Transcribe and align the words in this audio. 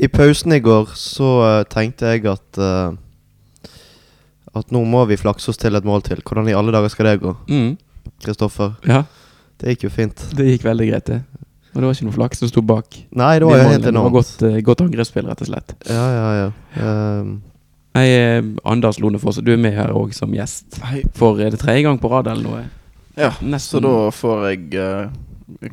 I 0.00 0.08
pausen 0.08 0.52
i 0.56 0.60
går 0.64 0.94
så 0.96 1.28
uh, 1.44 1.62
tenkte 1.68 2.08
jeg 2.14 2.24
at 2.30 2.60
uh, 2.60 2.96
At 4.56 4.72
nå 4.72 4.80
må 4.88 5.04
vi 5.10 5.18
flakse 5.20 5.52
oss 5.52 5.60
til 5.60 5.76
et 5.76 5.84
mål 5.86 6.02
til. 6.06 6.22
Hvordan 6.24 6.48
i 6.48 6.56
alle 6.56 6.72
dager 6.74 6.90
skal 6.90 7.10
det 7.10 7.20
gå? 7.22 7.34
Mm. 7.52 7.74
Kristoffer? 8.24 8.72
Ja, 8.88 9.04
Det 9.60 9.74
gikk 9.74 9.84
jo 9.84 9.90
fint. 9.92 10.24
det 10.36 10.46
gikk 10.48 10.64
veldig 10.64 10.88
greit, 10.88 11.06
det. 11.06 11.20
Og 11.70 11.76
det 11.78 11.86
var 11.86 11.94
ikke 11.94 12.08
noe 12.08 12.16
flaks 12.16 12.40
som 12.42 12.50
sto 12.50 12.62
bak. 12.66 12.96
Nei, 13.14 13.34
det 13.38 13.46
var 13.46 13.60
jo 13.60 13.68
helt 13.68 13.86
enormt. 13.86 13.92
Det 13.92 14.02
var 14.08 14.16
godt, 14.16 14.42
uh, 14.42 14.58
godt 14.66 14.82
angrepsspill, 14.88 15.28
rett 15.28 15.44
og 15.44 15.50
slett. 15.52 15.76
Ja, 15.86 16.06
ja, 16.16 16.26
ja. 16.40 16.50
Um, 17.20 17.30
Nei, 17.94 18.06
Anders 18.38 18.60
Anders 18.64 19.00
Lonefoss, 19.02 19.40
du 19.42 19.52
er 19.52 19.58
med 19.60 19.74
her 19.74 19.92
òg 19.98 20.14
som 20.14 20.32
gjest. 20.34 20.78
Hei. 20.86 21.02
For 21.14 21.40
er 21.42 21.50
det 21.52 21.60
tredje 21.62 21.84
gang 21.86 21.98
på 22.00 22.10
rad 22.10 22.30
eller 22.30 22.46
noe? 22.46 22.60
Ja, 23.18 23.32
Nesten. 23.42 23.80
så 23.80 23.80
da 23.84 23.94
får 24.14 24.44
jeg 24.48 24.78
uh, 24.78 25.10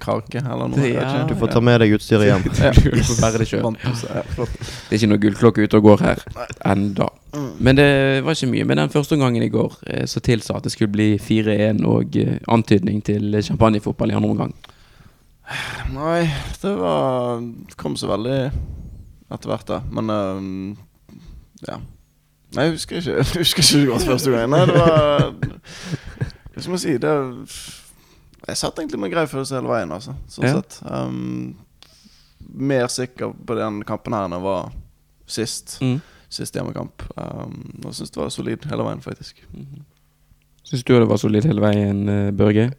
krake 0.02 0.42
eller 0.42 0.72
noe. 0.72 0.88
Ja. 0.90 1.24
du 1.30 1.36
får 1.40 1.52
ta 1.54 1.62
med 1.64 1.82
deg 1.84 1.96
utstyret 1.98 2.30
hjem. 2.30 2.48
Ja. 2.68 2.72
Du 2.98 3.04
får 3.04 3.22
bære 3.22 3.42
det 3.44 3.48
sjøl. 3.50 3.68
Ja. 3.84 3.94
Det 4.38 4.96
er 4.96 4.98
ikke 5.00 5.10
noe 5.12 5.22
gullklokke 5.24 5.68
ute 5.68 5.82
og 5.82 5.90
går 5.90 6.06
her 6.06 6.24
enda. 6.66 7.10
Men 7.60 7.78
det 7.78 7.90
var 8.26 8.38
ikke 8.38 8.50
mye. 8.54 8.66
Men 8.70 8.82
den 8.84 8.94
første 8.94 9.18
omgangen 9.18 9.44
i 9.46 9.52
går 9.54 9.78
eh, 9.88 10.06
så 10.10 10.24
tilsa 10.24 10.58
at 10.58 10.66
det 10.66 10.74
skulle 10.74 10.94
bli 10.94 11.10
4-1 11.22 11.84
og 11.86 12.18
eh, 12.18 12.38
antydning 12.52 13.04
til 13.06 13.38
champagnefotball 13.44 14.12
i 14.14 14.18
andre 14.18 14.34
omgang. 14.34 14.56
Nei, 15.96 16.28
det 16.62 16.74
var 16.76 17.40
Det 17.40 17.78
kom 17.80 17.96
så 17.96 18.10
veldig 18.10 18.40
etter 19.32 19.52
hvert, 19.52 19.68
da. 19.68 19.82
Men 19.92 20.12
ehm, 20.12 20.76
ja. 21.68 21.80
Nei, 22.56 22.68
jeg 22.68 22.78
husker 22.78 23.02
ikke 23.02 23.16
Jeg 23.18 23.44
husker 23.44 23.64
ikke 23.64 23.80
det 23.82 23.90
godt 23.92 24.08
første 24.08 24.32
gangen. 24.32 24.56
Nei, 24.56 24.66
det 24.68 24.76
var 24.76 25.34
Hva 26.54 26.64
skal 26.64 26.74
man 26.74 26.82
si? 26.84 26.96
Det 27.02 27.16
Jeg 28.48 28.58
satt 28.58 28.76
egentlig 28.80 29.00
med 29.00 29.12
grei 29.12 29.26
følelse 29.28 29.58
hele 29.60 29.68
veien, 29.68 29.92
altså. 29.92 30.16
Sånn 30.32 30.46
Ja. 30.48 30.54
sett. 30.62 30.80
Um, 30.86 31.56
mer 32.54 32.88
sikker 32.88 33.34
på 33.46 33.56
den 33.58 33.82
kampen 33.84 34.14
her 34.14 34.26
enn 34.26 34.32
jeg 34.38 34.42
var 34.46 34.72
sist. 35.28 35.80
Mm. 35.82 36.02
Sist 36.30 36.54
hjemmekamp. 36.56 37.04
Um, 37.18 37.82
og 37.86 37.92
syns 37.94 38.12
det 38.12 38.18
var 38.22 38.30
solid 38.30 38.64
hele 38.70 38.84
veien, 38.88 39.02
faktisk. 39.04 39.44
Syns 40.68 40.84
du 40.84 40.94
det 41.00 41.08
var 41.08 41.18
solid 41.18 41.46
hele 41.48 41.62
veien, 41.64 42.10
eh, 42.12 42.32
Børge? 42.36 42.74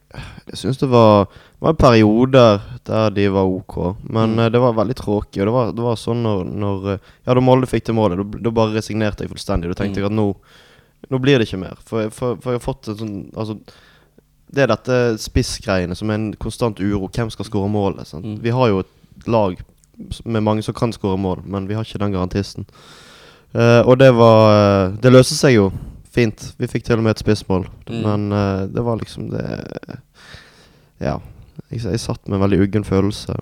Jeg 0.51 0.57
syns 0.61 0.77
det 0.79 0.89
var, 0.93 1.27
var 1.61 1.73
perioder 1.73 2.61
der 2.85 3.11
de 3.17 3.29
var 3.33 3.45
ok, 3.49 3.97
men 4.11 4.35
Mm. 4.37 4.39
eh, 4.41 4.49
det 4.51 4.61
var 4.61 4.75
veldig 4.75 4.95
tråkig. 4.97 5.41
Og 5.41 5.47
det 5.47 5.53
var, 5.55 5.73
det 5.73 5.83
var 5.87 5.97
sånn 5.97 6.23
når, 6.23 6.45
når 6.53 6.93
eh, 6.93 6.99
Ja, 7.27 7.33
da 7.35 7.41
Molde 7.41 7.67
fikk 7.67 7.85
til 7.85 7.95
målet, 7.95 8.19
da- 8.19 8.39
da 8.43 8.51
bare 8.51 8.75
resignerte 8.77 9.21
jeg 9.25 9.31
fullstendig. 9.31 9.73
Da 9.75 9.83
tenkte 9.85 9.97
Mm. 10.01 10.03
jeg 10.03 10.05
at 10.05 10.13
nå, 10.13 10.37
nå 11.11 11.19
blir 11.21 11.39
det 11.39 11.49
ikke 11.49 11.61
mer. 11.61 11.77
For, 11.81 12.11
for, 12.11 12.37
for 12.37 12.53
jeg 12.53 12.61
har 12.61 12.75
fått 12.75 12.89
en 12.89 12.97
sånn 12.97 13.35
Altså, 13.35 13.59
det 14.55 14.65
er 14.65 14.71
dette 14.73 14.99
spissgreiene 15.21 15.97
som 15.99 16.11
er 16.11 16.19
en 16.19 16.31
konstant 16.41 16.81
uro. 16.81 17.09
Hvem 17.13 17.31
skal 17.31 17.49
skåre 17.49 17.69
målet? 17.73 18.11
Mm. 18.15 18.39
Vi 18.45 18.55
har 18.55 18.71
jo 18.73 18.81
et 18.85 19.29
lag 19.29 19.59
med 20.25 20.45
mange 20.47 20.63
som 20.63 20.75
kan 20.75 20.93
skåre 20.95 21.19
mål, 21.21 21.43
men 21.45 21.67
vi 21.69 21.75
har 21.77 21.85
ikke 21.85 22.01
den 22.01 22.15
garantisten. 22.15 22.69
Uh, 23.55 23.81
og 23.89 23.97
det 23.99 24.11
var 24.13 24.43
eh, 24.53 24.97
Det 25.01 25.09
løste 25.09 25.33
seg 25.33 25.55
jo 25.55 25.71
fint. 26.13 26.51
Vi 26.61 26.69
fikk 26.69 26.85
til 26.85 26.99
og 27.01 27.07
med 27.07 27.17
et 27.17 27.23
spissmål, 27.25 27.65
Mm. 27.89 28.03
men 28.05 28.33
uh, 28.33 28.67
det 28.69 28.85
var 28.85 28.99
liksom 29.01 29.31
det 29.33 29.99
Ja. 31.01 31.19
Jeg, 31.71 31.83
jeg 31.85 32.01
satt 32.01 32.29
med 32.29 32.37
en 32.39 32.43
veldig 32.45 32.61
uggen 32.67 32.85
følelse. 32.85 33.35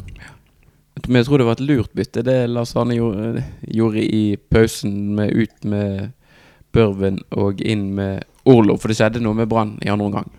Men 1.07 1.17
jeg 1.21 1.27
tror 1.27 1.39
det 1.39 1.47
var 1.47 1.59
et 1.59 1.67
lurt 1.69 1.93
bytte, 1.95 2.23
det 2.25 2.49
Lars 2.49 2.73
Arne 2.77 2.97
gjorde, 2.97 3.45
gjorde 3.69 4.03
i 4.03 4.37
pausen, 4.51 5.15
med 5.15 5.31
ut 5.35 5.65
med 5.65 6.13
Børven 6.73 7.21
og 7.31 7.61
inn 7.61 7.91
med 7.95 8.25
Orlov. 8.45 8.81
For 8.81 8.89
det 8.89 8.97
skjedde 8.97 9.21
noe 9.23 9.37
med 9.37 9.49
Brann 9.49 9.77
i 9.83 9.91
andre 9.93 10.07
omgang. 10.07 10.31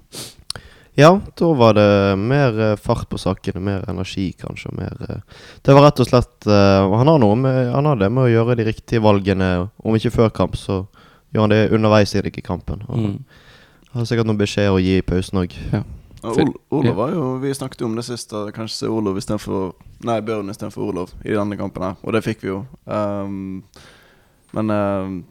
Ja, 0.97 1.11
da 1.37 1.47
var 1.53 1.75
det 1.77 2.15
mer 2.17 2.55
eh, 2.59 2.75
fart 2.81 3.05
på 3.09 3.19
sakene, 3.21 3.61
mer 3.61 3.83
energi 3.89 4.31
kanskje. 4.33 4.71
Mer, 4.73 4.95
eh, 5.05 5.19
det 5.61 5.75
var 5.77 5.83
rett 5.85 5.99
og 6.01 6.07
slett 6.09 6.47
eh, 6.49 6.85
han 6.89 7.11
har 7.11 7.19
noe 7.21 7.35
med 7.37 7.69
Han 7.69 7.85
har 7.85 7.99
det 8.01 8.09
med 8.09 8.23
å 8.23 8.31
gjøre 8.31 8.55
de 8.57 8.65
riktige 8.65 9.03
valgene. 9.05 9.69
Om 9.77 9.99
ikke 9.99 10.15
før 10.15 10.33
kamp, 10.33 10.57
så 10.57 10.87
gjør 11.35 11.45
han 11.45 11.53
det 11.53 11.69
underveis 11.77 12.15
i 12.15 12.41
kampen. 12.41 12.81
Og 12.89 12.97
Mm. 12.97 13.19
Har 13.93 14.05
sikkert 14.05 14.25
noen 14.27 14.37
beskjeder 14.41 14.73
å 14.73 14.81
gi 14.81 14.97
i 14.97 15.05
pausen 15.05 15.37
òg. 15.39 15.53
Ja. 15.71 15.83
Ol 16.23 16.89
var 16.95 17.13
jo 17.13 17.37
Vi 17.39 17.53
snakket 17.53 17.81
jo 17.81 17.85
om 17.85 17.95
det 17.95 18.05
sist. 18.05 18.33
Kanskje 18.53 18.75
se 18.75 18.87
Olov 18.87 19.17
istedenfor 19.17 19.73
Nei, 20.03 20.19
Børn 20.21 20.49
istedenfor 20.49 20.89
Olof 20.89 21.13
i 21.23 21.33
denne 21.33 21.57
kampen 21.57 21.83
her. 21.83 21.95
Og 22.03 22.13
det 22.13 22.23
fikk 22.25 22.41
vi 22.41 22.49
jo. 22.49 22.65
Um, 22.85 23.63
men 24.53 24.69
um, 24.69 25.25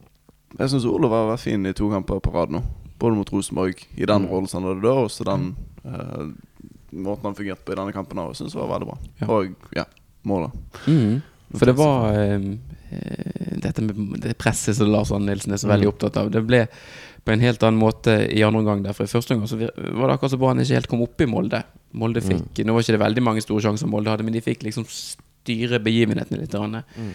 jeg 0.58 0.70
syns 0.70 0.86
Olof 0.86 1.10
har 1.10 1.28
vært 1.32 1.42
fin 1.42 1.66
i 1.66 1.74
to 1.74 1.90
kamper 1.90 2.22
på 2.22 2.32
rad 2.34 2.54
nå. 2.54 2.62
Både 2.98 3.16
mot 3.16 3.30
Rosenborg, 3.32 3.74
i 3.96 4.06
den 4.06 4.22
Mm. 4.22 4.30
rollen 4.30 4.48
som 4.48 4.62
han 4.64 4.72
hadde 4.74 4.82
da, 4.86 4.92
og 4.94 5.08
også 5.10 5.24
den 5.24 5.56
uh, 5.84 6.30
måten 6.92 7.24
han 7.28 7.34
fungerte 7.34 7.64
på 7.64 7.72
i 7.72 7.76
denne 7.76 7.92
kampen 7.92 8.16
òg, 8.18 8.34
Syns 8.38 8.54
var 8.56 8.68
veldig 8.70 8.86
bra. 8.88 8.98
Ja. 9.20 9.26
Og 9.28 9.54
ja, 9.76 9.84
målet. 10.24 10.52
Mm. 10.86 11.20
For 11.56 11.66
det 11.66 11.76
var 11.76 12.12
eh, 12.16 12.46
eh, 12.90 13.58
dette 13.62 13.82
med 13.82 14.20
det 14.24 14.32
presset 14.38 14.74
som 14.76 14.88
Lars 14.90 15.12
Arne 15.12 15.26
Nilsen 15.30 15.52
er 15.52 15.60
så 15.60 15.68
veldig 15.68 15.86
Mm. 15.86 15.92
opptatt 15.92 16.16
av. 16.16 16.30
Det 16.30 16.42
ble 16.46 16.66
på 17.24 17.32
en 17.32 17.40
helt 17.40 17.62
annen 17.62 17.78
måte 17.80 18.16
i 18.32 18.42
andre 18.42 18.60
omgang. 18.60 18.82
Derfor 18.82 19.04
i 19.04 19.12
første 19.12 19.34
omgang 19.34 19.48
så 19.48 19.58
var 19.58 20.08
det 20.08 20.16
akkurat 20.18 20.30
så 20.32 20.38
bra 20.38 20.48
han 20.48 20.58
ikke 20.58 20.74
helt 20.74 20.88
kom 20.88 21.02
opp 21.02 21.20
i 21.20 21.26
Molde. 21.26 21.62
Molde 21.94 22.20
fikk, 22.22 22.64
Nå 22.64 22.72
var 22.72 22.80
ikke 22.82 22.96
det 22.98 23.00
veldig 23.04 23.22
mange 23.22 23.42
store 23.42 23.60
sjanser 23.62 23.86
Molde 23.88 24.10
hadde, 24.10 24.24
men 24.24 24.32
de 24.32 24.40
fikk 24.40 24.62
liksom 24.66 24.84
styre 24.88 25.78
begivenhetene 25.82 26.40
litt. 26.40 26.52
Mm. 26.52 27.12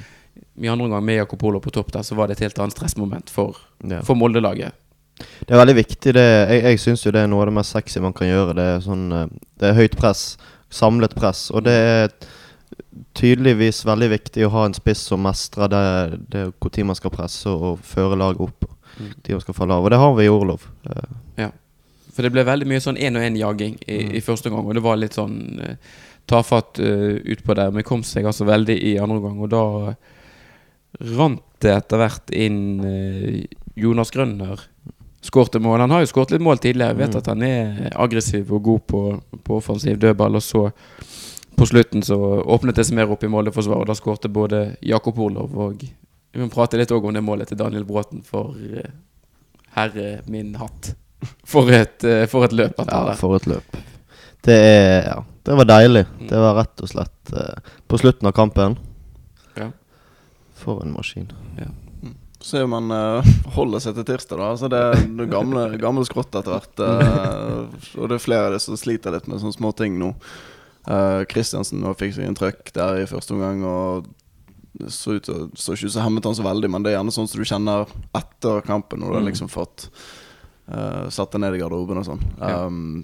I 0.63 0.67
andre 0.67 0.85
omgang 0.85 1.03
med 1.03 1.17
Jakob 1.17 1.43
Olo 1.43 1.59
på 1.59 1.71
topp 1.71 1.91
der, 1.91 2.01
så 2.03 2.15
var 2.15 2.27
det 2.27 2.37
et 2.39 2.45
helt 2.47 2.59
annet 2.59 2.73
stressmoment 2.77 3.29
for, 3.29 3.57
Ja. 3.83 4.01
for 4.01 4.15
Molde-laget. 4.15 4.71
Det 5.21 5.53
er 5.53 5.61
veldig 5.61 5.77
viktig. 5.77 6.13
Det, 6.17 6.25
jeg 6.25 6.63
jeg 6.63 6.81
syns 6.83 7.05
jo 7.05 7.13
det 7.15 7.23
er 7.23 7.31
noe 7.31 7.43
av 7.43 7.51
det 7.51 7.57
mest 7.59 7.75
sexy 7.75 8.03
man 8.03 8.15
kan 8.17 8.29
gjøre. 8.29 8.57
Det 8.57 8.67
er 8.75 8.83
sånn 8.85 9.07
eh, 9.11 9.31
Det 9.59 9.69
er 9.69 9.79
høyt 9.79 9.97
press. 9.99 10.25
Samlet 10.71 11.15
press. 11.15 11.49
Og 11.51 11.65
det 11.67 11.75
er 11.75 12.13
tydeligvis 13.17 13.83
veldig 13.87 14.11
viktig 14.11 14.45
å 14.45 14.51
ha 14.53 14.65
en 14.67 14.75
spiss 14.75 15.03
som 15.11 15.23
mestrer 15.25 15.71
det, 15.71 15.81
det 16.31 16.45
når 16.61 16.85
man 16.91 16.99
skal 16.99 17.13
presse 17.13 17.49
og 17.49 17.81
føre 17.83 18.19
laget 18.19 18.43
opp. 18.43 18.69
Mm. 18.97 19.11
Når 19.11 19.33
man 19.35 19.43
skal 19.45 19.57
falle 19.57 19.75
av. 19.75 19.83
Og 19.85 19.91
det 19.91 19.99
har 19.99 20.15
vi 20.15 20.27
i 20.27 20.31
Orlov. 20.31 20.67
Ja. 21.39 21.51
For 22.11 22.25
det 22.25 22.33
ble 22.35 22.43
veldig 22.47 22.67
mye 22.67 22.83
sånn 22.83 22.99
én-og-én-jaging 22.99 23.77
i, 23.87 23.99
Mm. 24.03 24.15
i 24.19 24.21
første 24.23 24.49
omgang, 24.49 24.67
og 24.67 24.75
det 24.75 24.83
var 24.83 24.97
litt 24.99 25.15
sånn 25.15 25.37
uh, 25.63 25.75
tafatt 26.27 26.79
uh, 26.79 27.15
utpå 27.23 27.55
der. 27.55 27.71
Men 27.71 27.87
kom 27.87 28.03
seg 28.03 28.27
altså 28.27 28.47
veldig 28.47 28.75
i 28.75 28.97
andre 28.99 29.17
omgang, 29.21 29.39
og 29.39 29.49
da 29.49 29.95
rant 31.15 31.43
det 31.63 31.71
etter 31.71 32.01
hvert 32.01 32.33
inn 32.35 32.59
uh, 32.83 33.39
Jonas 33.79 34.11
Grønner. 34.11 34.59
Skårte 35.21 35.59
mål. 35.61 35.79
Han 35.83 35.91
har 35.93 35.99
jo 36.01 36.09
skåret 36.09 36.31
litt 36.33 36.41
mål 36.41 36.57
tidligere. 36.57 36.89
Jeg 36.95 36.97
vet 36.97 37.13
Mm. 37.13 37.17
at 37.17 37.27
han 37.27 37.43
er 37.43 37.89
aggressiv 37.95 38.51
og 38.53 38.63
god 38.63 38.79
på, 38.87 39.01
på 39.43 39.55
offensiv 39.57 39.99
dødball. 39.99 40.35
Og 40.35 40.41
så 40.41 40.71
på 41.57 41.65
slutten 41.67 42.01
så 42.01 42.17
åpnet 42.45 42.75
det 42.75 42.85
seg 42.87 42.95
mer 42.97 43.11
opp 43.11 43.23
i 43.23 43.27
måleforsvaret, 43.29 43.81
og 43.81 43.87
da 43.87 43.93
skårte 43.93 44.29
både 44.33 44.77
Jakob 44.81 45.19
Orlov 45.19 45.57
og 45.57 45.83
Vi 46.33 46.39
må 46.39 46.47
prate 46.49 46.77
litt 46.79 46.89
òg 46.91 47.03
om 47.05 47.13
det 47.13 47.21
målet 47.21 47.47
til 47.49 47.57
Daniel 47.59 47.83
Bråten, 47.83 48.21
for 48.23 48.55
eh, 48.55 48.87
herre 49.75 50.21
min 50.31 50.53
hatt. 50.55 50.93
For 51.43 51.67
et, 51.69 52.03
eh, 52.07 52.25
for 52.25 52.45
et 52.45 52.53
løp 52.55 52.79
ja, 52.87 53.13
for 53.19 53.35
et 53.35 53.45
løp. 53.51 53.75
Det 54.41 54.55
er 54.55 55.03
Ja, 55.09 55.17
det 55.43 55.57
var 55.57 55.65
deilig. 55.65 56.05
Mm. 56.21 56.27
Det 56.29 56.39
var 56.39 56.55
rett 56.55 56.81
og 56.81 56.87
slett 56.89 57.33
eh, 57.35 57.59
på 57.87 57.97
slutten 57.99 58.27
av 58.27 58.31
kampen. 58.31 58.77
Ja. 59.57 59.69
For 60.55 60.81
en 60.85 60.93
maskin. 60.93 61.27
Se 62.41 62.61
om 62.65 62.73
han 62.73 62.91
uh, 62.91 63.27
holder 63.55 63.83
seg 63.83 63.97
til 63.99 64.07
tirsdag, 64.07 64.39
da. 64.41 64.47
Altså 64.55 64.69
det 64.71 64.79
er 64.81 65.03
det 65.19 65.27
gamle, 65.29 65.67
gamle 65.81 66.05
skrått 66.07 66.33
etter 66.35 66.55
hvert. 66.55 66.81
Uh, 66.81 67.67
og 68.01 68.09
det 68.09 68.17
er 68.17 68.23
flere 68.23 68.47
av 68.49 68.55
de 68.55 68.61
som 68.63 68.77
sliter 68.79 69.13
litt 69.13 69.27
med 69.29 69.41
sånne 69.43 69.57
små 69.59 69.71
ting 69.77 69.99
nå. 70.01 70.13
Uh, 70.89 71.21
Kristiansen 71.29 71.83
nå 71.83 71.93
fikk 71.99 72.15
seg 72.17 72.25
en 72.25 72.37
trøkk 72.39 72.71
der 72.73 73.03
i 73.03 73.09
første 73.09 73.35
omgang. 73.35 73.61
Og 73.67 74.09
det 74.81 74.89
så 74.95 75.17
ut 75.19 75.27
så 75.59 75.75
ikke 75.75 75.91
ut 75.91 75.93
som 75.93 76.07
hemmet 76.07 76.25
han 76.25 76.37
så 76.39 76.45
veldig, 76.47 76.69
men 76.73 76.81
det 76.81 76.93
er 76.93 76.97
gjerne 76.97 77.13
sånn 77.13 77.27
som 77.29 77.41
du 77.41 77.45
kjenner 77.45 77.89
etter 78.17 78.61
kampen, 78.65 79.03
når 79.03 79.07
du 79.11 79.17
har 79.19 79.25
Mm. 79.25 79.29
liksom 79.29 79.49
fått 79.51 79.89
uh, 80.71 81.09
satt 81.11 81.31
deg 81.35 81.41
ned 81.43 81.55
i 81.57 81.61
garderoben 81.61 81.99
og 82.01 82.05
sånn. 82.07 82.21
Ja. 82.39 82.65
Um, 82.65 83.03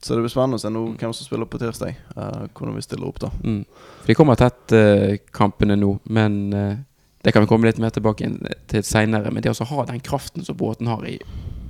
så 0.00 0.14
det 0.16 0.22
blir 0.24 0.32
spennende 0.32 0.56
å 0.56 0.62
se 0.62 0.70
nå 0.72 0.86
hvem 0.96 1.12
som 1.12 1.26
spiller 1.26 1.44
på 1.50 1.58
tirsdag. 1.60 1.98
Uh, 2.16 2.46
hvordan 2.56 2.78
vi 2.78 2.84
stiller 2.86 3.10
opp 3.10 3.18
da. 3.20 3.28
Mm. 3.44 3.64
For 3.98 4.06
De 4.08 4.16
kommer 4.16 4.38
tett, 4.40 4.72
uh, 4.72 5.18
kampene 5.36 5.76
nå, 5.76 5.98
men 6.08 6.38
eh, 6.56 6.78
det 7.22 7.32
kan 7.32 7.42
vi 7.44 7.48
komme 7.50 7.66
litt 7.68 7.78
mer 7.82 7.90
tilbake 7.92 8.28
til 8.70 8.82
seinere. 8.86 9.30
Men 9.32 9.42
det 9.44 9.52
å 9.52 9.64
ha 9.68 9.84
den 9.90 10.00
kraften 10.00 10.44
som 10.44 10.56
båten 10.56 10.86
har 10.88 11.02
i 11.06 11.18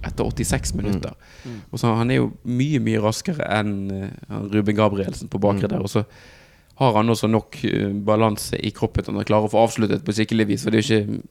etter 0.07 0.25
86 0.25 0.75
minutter 0.79 1.13
Mm. 1.45 1.61
Og 1.73 1.79
så 1.81 1.95
Han 1.97 2.11
er 2.11 2.17
jo 2.21 2.33
mye 2.45 2.79
mye 2.81 3.01
raskere 3.01 3.45
enn 3.49 3.91
eh, 3.91 4.11
Ruben 4.53 4.77
Gabrielsen 4.77 5.29
på 5.29 5.41
bakre 5.41 5.69
Mm. 5.69 5.71
der. 5.71 5.81
Og 5.81 5.89
så 5.89 6.05
har 6.81 6.95
han 6.95 7.09
også 7.09 7.29
nok 7.29 7.59
eh, 7.65 7.89
balanse 7.93 8.57
i 8.57 8.71
kroppen 8.71 9.05
til 9.05 9.15
han 9.15 9.25
klarer 9.25 9.49
å 9.49 9.53
få 9.53 9.65
avsluttet 9.67 10.05
på 10.05 10.13
skikkelig 10.13 10.47
vis. 10.49 10.63
For 10.65 10.71
det 10.71 10.79
er 10.79 10.87
ikke 11.01 11.23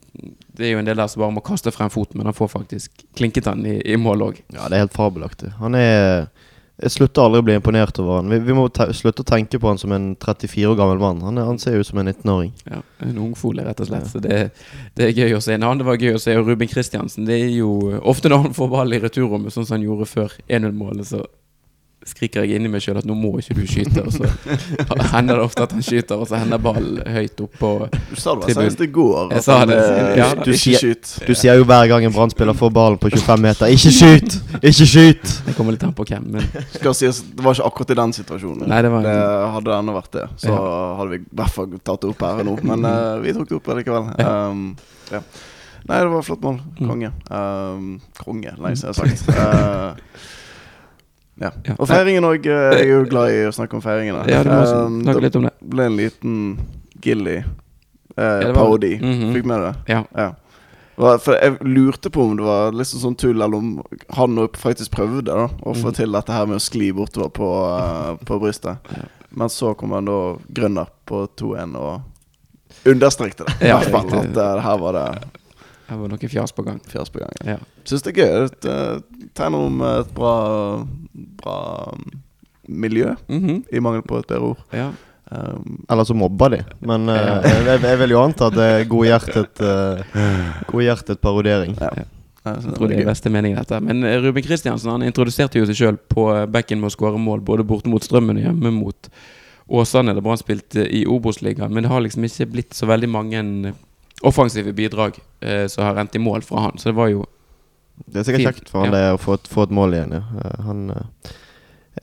Det 0.55 0.65
er 0.67 0.71
jo 0.73 0.79
en 0.79 0.85
del 0.85 0.97
der 0.97 1.07
som 1.07 1.21
bare 1.21 1.31
må 1.33 1.41
kaste 1.41 1.71
frem 1.71 1.89
foten, 1.89 2.17
men 2.17 2.25
han 2.25 2.33
får 2.33 2.49
faktisk 2.49 2.91
klinket 3.15 3.45
han 3.45 3.65
i, 3.65 3.79
i 3.85 3.95
mål 3.95 4.21
òg. 4.21 4.41
Ja, 4.53 4.67
det 4.67 4.75
er 4.75 4.83
helt 4.85 4.93
fabelaktig. 4.97 5.53
Han 5.57 5.73
er 5.75 6.27
Jeg 6.79 6.93
slutter 6.95 7.25
aldri 7.25 7.41
å 7.41 7.45
bli 7.47 7.55
imponert 7.59 7.97
over 7.99 8.19
han. 8.19 8.29
Vi, 8.31 8.39
vi 8.47 8.55
må 8.55 8.65
te 8.71 8.85
slutte 8.95 9.25
å 9.25 9.27
tenke 9.27 9.59
på 9.59 9.67
han 9.67 9.79
som 9.81 9.91
en 9.95 10.13
34 10.15 10.69
år 10.71 10.77
gammel 10.79 11.01
mann. 11.01 11.19
Han, 11.27 11.41
han 11.43 11.59
ser 11.59 11.75
ut 11.75 11.87
som 11.87 11.99
en 11.99 12.07
19-åring. 12.07 12.53
Ja, 12.69 12.79
en 13.03 13.17
ungfole, 13.19 13.65
rett 13.67 13.81
og 13.83 13.89
slett. 13.89 14.07
Så 14.07 14.21
det, 14.23 14.37
det 14.95 15.09
er 15.09 15.17
gøy 15.17 15.35
å 15.35 15.41
se. 15.43 15.57
En 15.57 15.65
annen 15.67 15.83
det 15.83 15.89
var 15.89 15.99
gøy 15.99 16.15
å 16.15 16.21
se, 16.23 16.37
og 16.39 16.47
Ruben 16.47 16.71
Kristiansen. 16.71 17.27
Det 17.27 17.35
er 17.35 17.51
jo 17.51 17.99
ofte 17.99 18.31
når 18.31 18.45
han 18.47 18.55
får 18.55 18.71
ball 18.71 18.95
i 18.95 19.01
returrommet, 19.03 19.51
sånn 19.55 19.67
som 19.67 19.75
han 19.75 19.85
gjorde 19.89 20.07
før 20.07 20.37
1-0-målet, 20.47 21.11
så 21.11 21.25
skriker 22.09 22.43
jeg 22.45 22.57
inni 22.59 22.69
meg 22.73 22.81
sjøl 22.83 22.97
at 22.99 23.05
nå 23.07 23.15
må 23.17 23.31
ikke 23.39 23.55
du 23.57 23.61
skyte. 23.69 24.03
Og 24.03 24.11
så 24.13 24.27
hender 25.13 25.39
det 25.39 25.43
ofte 25.45 25.63
at 25.67 25.71
han 25.75 25.83
skyter, 25.85 26.19
og 26.19 26.27
så 26.29 26.39
hender 26.41 26.57
ballen 26.61 26.99
høyt 27.05 27.39
oppå 27.45 27.71
Du 27.89 28.15
sa 28.19 28.33
det 28.33 28.41
var 28.41 28.47
Tribunen. 28.47 28.55
senest 28.57 28.81
i 28.81 28.87
går. 28.97 29.33
At 29.39 29.49
han, 29.53 29.67
det. 29.71 29.77
eh, 29.79 30.17
Ja, 30.19 30.29
du 30.35 30.51
ikke 30.51 30.81
skyt. 30.81 31.11
Du 31.27 31.33
sier 31.37 31.59
jo 31.59 31.67
hver 31.69 31.87
gang 31.91 32.05
en 32.09 32.13
Brann-spiller 32.15 32.57
får 32.57 32.73
ballen 32.75 32.97
på 33.01 33.09
25 33.13 33.41
meter 33.45 33.65
'Ikke 33.71 33.91
skyt! 33.93 34.39
Ikke 34.63 34.87
skyt!' 34.89 35.35
Det 35.45 35.55
kommer 35.57 35.71
litt 35.77 35.83
an 35.87 35.93
på 35.93 36.05
hvem, 36.09 36.25
men 36.37 36.47
Skal 36.73 36.93
sies, 36.97 37.21
det 37.35 37.43
var 37.45 37.53
ikke 37.53 37.67
akkurat 37.71 37.91
i 37.91 37.99
den 38.01 38.13
situasjonen. 38.13 38.67
Nei, 38.67 38.81
det 38.81 38.91
var 38.91 38.99
en- 38.99 39.05
det 39.09 39.51
hadde 39.55 39.77
ennå 39.79 39.93
vært 40.01 40.11
det. 40.17 40.25
Så 40.37 40.55
hadde 40.97 41.09
vi 41.09 41.21
i 41.23 41.25
hvert 41.35 41.51
fall 41.55 41.67
tatt 41.83 42.01
det 42.01 42.09
opp 42.09 42.21
her 42.21 42.43
nå. 42.43 42.57
Men 42.63 42.85
uh, 42.85 43.19
vi 43.23 43.33
tok 43.33 43.47
det 43.49 43.55
opp 43.61 43.67
likevel. 43.77 44.09
Um, 44.19 44.75
ja. 45.11 45.21
Nei, 45.89 45.99
det 46.03 46.09
var 46.11 46.21
flott 46.21 46.41
mål. 46.43 46.59
Mm. 46.79 46.87
Konge. 46.89 47.11
Um, 47.31 48.01
konge, 48.19 48.51
lenge 48.59 48.77
siden 48.77 48.93
jeg 48.93 48.95
har 48.95 49.07
sagt. 49.07 49.29
Uh, 49.39 49.95
ja. 51.39 51.51
Og 51.77 51.87
feiringen 51.87 52.23
òg. 52.27 52.43
Jeg 52.45 52.81
er 52.81 52.89
jo 52.89 53.03
glad 53.09 53.31
i 53.31 53.45
å 53.47 53.53
snakke 53.55 53.73
om 53.77 53.81
feiringene. 53.81 54.25
ja, 54.29 54.43
du 54.43 54.49
må 54.49 54.59
Um, 54.85 55.01
snakke 55.03 55.21
litt 55.21 55.35
om 55.39 55.43
det. 55.47 55.53
det 55.59 55.69
ble 55.69 55.85
en 55.85 55.97
liten 55.97 56.35
Gilly 57.01 57.37
eh, 57.37 58.41
ja, 58.43 58.53
parodi. 58.53 58.97
Mhm. 58.99 59.33
Fikk 59.33 59.45
med 59.45 59.61
det? 59.61 59.73
Ja. 59.93 60.03
Ja. 60.15 60.29
For 60.99 61.37
jeg 61.39 61.55
lurte 61.63 62.09
på 62.11 62.25
om 62.27 62.35
det 62.35 62.43
var 62.43 62.73
liksom 62.75 62.99
sånn 62.99 63.15
tull, 63.17 63.39
eller 63.41 63.55
om 63.55 63.81
han 64.17 64.35
faktisk 64.59 64.91
prøvde 64.91 65.21
da 65.31 65.45
å 65.47 65.71
få 65.73 65.87
Mhm. 65.93 65.95
til 65.95 66.11
dette 66.11 66.29
her 66.35 66.45
med 66.45 66.57
å 66.57 66.59
skli 66.59 66.91
bortover 66.91 67.29
på, 67.31 67.47
uh, 67.79 68.17
på 68.25 68.39
brystet. 68.41 68.77
Men 69.31 69.47
så 69.47 69.73
kom 69.77 69.91
han 69.91 70.05
da 70.05 70.35
Grønner 70.51 70.87
på 71.07 71.27
2-1 71.37 71.75
og 71.77 72.01
understrekte 72.85 73.45
det. 73.45 73.55
I 73.61 73.67
Ja, 73.69 73.79
hvert 73.79 73.91
fall 73.91 74.19
at 74.19 74.33
det 74.33 74.61
her 74.63 74.77
var 74.77 74.91
det 74.93 75.23
Her 75.89 75.99
var 75.99 76.11
noe 76.11 76.31
fjas 76.31 76.53
på 76.55 76.65
gang. 76.67 76.79
fjas 76.87 77.09
på 77.09 77.21
gang. 77.23 77.35
Ja. 77.45 77.59
Syns 77.89 78.05
det 78.05 78.13
er 78.13 78.21
gøy. 78.23 78.49
Det 78.61 78.79
tegner 79.37 79.67
om 79.69 79.81
et 79.87 80.11
bra, 80.15 80.33
bra 81.41 81.59
miljø, 82.69 83.15
miljø, 83.27 83.39
-hmm. 83.39 83.63
i 83.71 83.79
mangel 83.79 84.01
på 84.01 84.17
et 84.19 84.27
bedre 84.27 84.53
ord. 84.53 84.65
ja. 84.73 84.91
Um, 85.31 85.85
Eller 85.89 86.03
så 86.03 86.13
mobber 86.13 86.49
de. 86.49 86.63
Men 86.79 87.09
uh, 87.09 87.15
jeg, 87.15 87.81
jeg, 87.83 87.99
vil 87.99 88.09
jo 88.09 88.21
anta 88.23 88.47
at 88.49 88.55
det 88.55 88.63
er 88.65 88.85
godhjertet 88.89 89.61
uh, 89.61 89.99
Godhjertet 90.71 91.19
parodiering. 91.21 91.77
ja. 91.79 91.89
Ja. 91.97 92.03
Jeg 92.45 92.63
Jeg 92.65 92.73
tror 92.73 92.87
det 92.87 92.95
er 92.95 92.99
beste 92.99 93.09
beste 93.09 93.29
meningen 93.29 93.59
dette. 93.59 93.79
Men 93.83 94.03
eh, 94.03 94.21
Ruben 94.23 94.43
Kristiansen 94.43 94.89
han 94.89 95.03
introduserte 95.03 95.59
jo 95.59 95.65
seg 95.67 95.75
sjøl 95.75 95.97
på 95.97 96.23
bekken 96.47 96.79
med 96.79 96.87
å 96.87 96.95
skåre 96.95 97.19
mål, 97.19 97.41
både 97.45 97.65
borte 97.67 97.91
mot 97.91 98.03
Strømmen 98.03 98.39
og 98.39 98.45
hjemme 98.47 98.71
mot 98.71 99.09
Åsane, 99.69 100.15
da 100.15 100.23
Brann 100.23 100.39
spilte 100.39 100.85
i 100.87 101.03
Obos-ligaen. 101.05 101.73
Men 101.73 101.83
det 101.83 101.91
har 101.91 102.01
liksom 102.01 102.23
ikke 102.25 102.47
blitt 102.53 102.73
så 102.73 102.87
veldig 102.89 103.09
mange 103.11 103.43
offensive 104.21 104.73
bidrag 104.73 105.19
eh, 105.39 105.67
som 105.67 105.85
har 105.85 105.95
rent 105.95 106.15
i 106.15 106.19
mål 106.19 106.41
fra 106.41 106.67
han. 106.67 106.77
Så 106.77 106.89
det 106.89 106.95
var 106.97 107.11
jo 107.11 107.25
Det 108.05 108.19
er 108.21 108.23
sikkert 108.23 108.41
Fint, 108.41 108.55
kjekt 108.55 108.71
for 108.71 108.83
han 108.83 108.93
ja. 108.93 108.97
det 108.97 109.13
å 109.13 109.21
få 109.21 109.37
få 109.49 109.67
et 109.67 109.75
mål 109.75 109.95
igjen. 109.97 110.17
Ja. 110.17 110.23
Eh, 110.43 110.59
han 110.65 110.89
eh, 110.95 111.31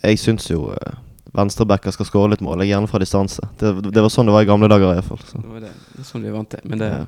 Jeg 0.03 0.19
syns 0.21 0.51
jo 0.51 0.71
uh, 0.73 0.97
venstrebacker 1.37 1.95
skal 1.95 2.09
skåre 2.09 2.35
litt 2.35 2.43
mål, 2.45 2.65
gjerne 2.67 2.89
fra 2.91 3.01
distanse. 3.01 3.45
Det, 3.61 3.71
det 3.89 4.03
var 4.05 4.13
sånn 4.13 4.29
det 4.29 4.35
var 4.35 4.45
i 4.45 4.49
gamle 4.49 4.69
dager 4.69 4.93
iallfall. 4.93 5.23
Så. 5.25 5.41
Det 5.41 5.53
var 5.53 5.63
det, 5.65 5.73
det 5.95 6.03
er 6.03 6.09
sånn 6.09 6.27
vi 6.27 6.35
vant 6.35 6.51
til. 6.53 6.67
Men 6.69 6.83
det, 6.83 6.91
Ja. 6.93 7.07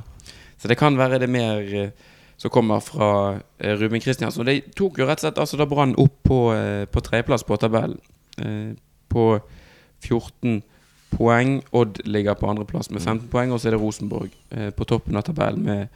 Så 0.59 0.67
det 0.67 0.75
kan 0.75 0.97
være 0.99 1.21
det 1.23 1.29
mer 1.31 1.75
eh, 1.75 1.91
som 2.37 2.51
kommer 2.51 2.81
fra 2.83 3.39
eh, 3.59 3.77
Ruben 3.79 4.01
Kristiansen. 4.01 4.47
De 4.47 4.61
tok 4.75 4.99
jo 4.99 5.07
rett 5.07 5.21
og 5.21 5.27
slett 5.27 5.39
altså 5.43 5.59
da 5.61 5.67
Brann 5.71 5.95
opp 5.99 6.17
på, 6.27 6.39
eh, 6.55 6.85
på 6.91 7.03
tredjeplass 7.03 7.47
på 7.47 7.59
tabellen. 7.59 8.01
Eh, 8.39 8.75
på 9.09 9.27
14 10.03 10.61
poeng. 11.11 11.59
Odd 11.73 12.01
ligger 12.05 12.39
på 12.39 12.51
andreplass 12.51 12.91
med 12.91 13.03
15 13.03 13.29
poeng, 13.33 13.53
og 13.53 13.61
så 13.61 13.69
er 13.69 13.77
det 13.77 13.83
Rosenborg 13.83 14.31
eh, 14.51 14.71
på 14.75 14.87
toppen 14.89 15.17
av 15.17 15.27
tabellen 15.27 15.65
med 15.65 15.89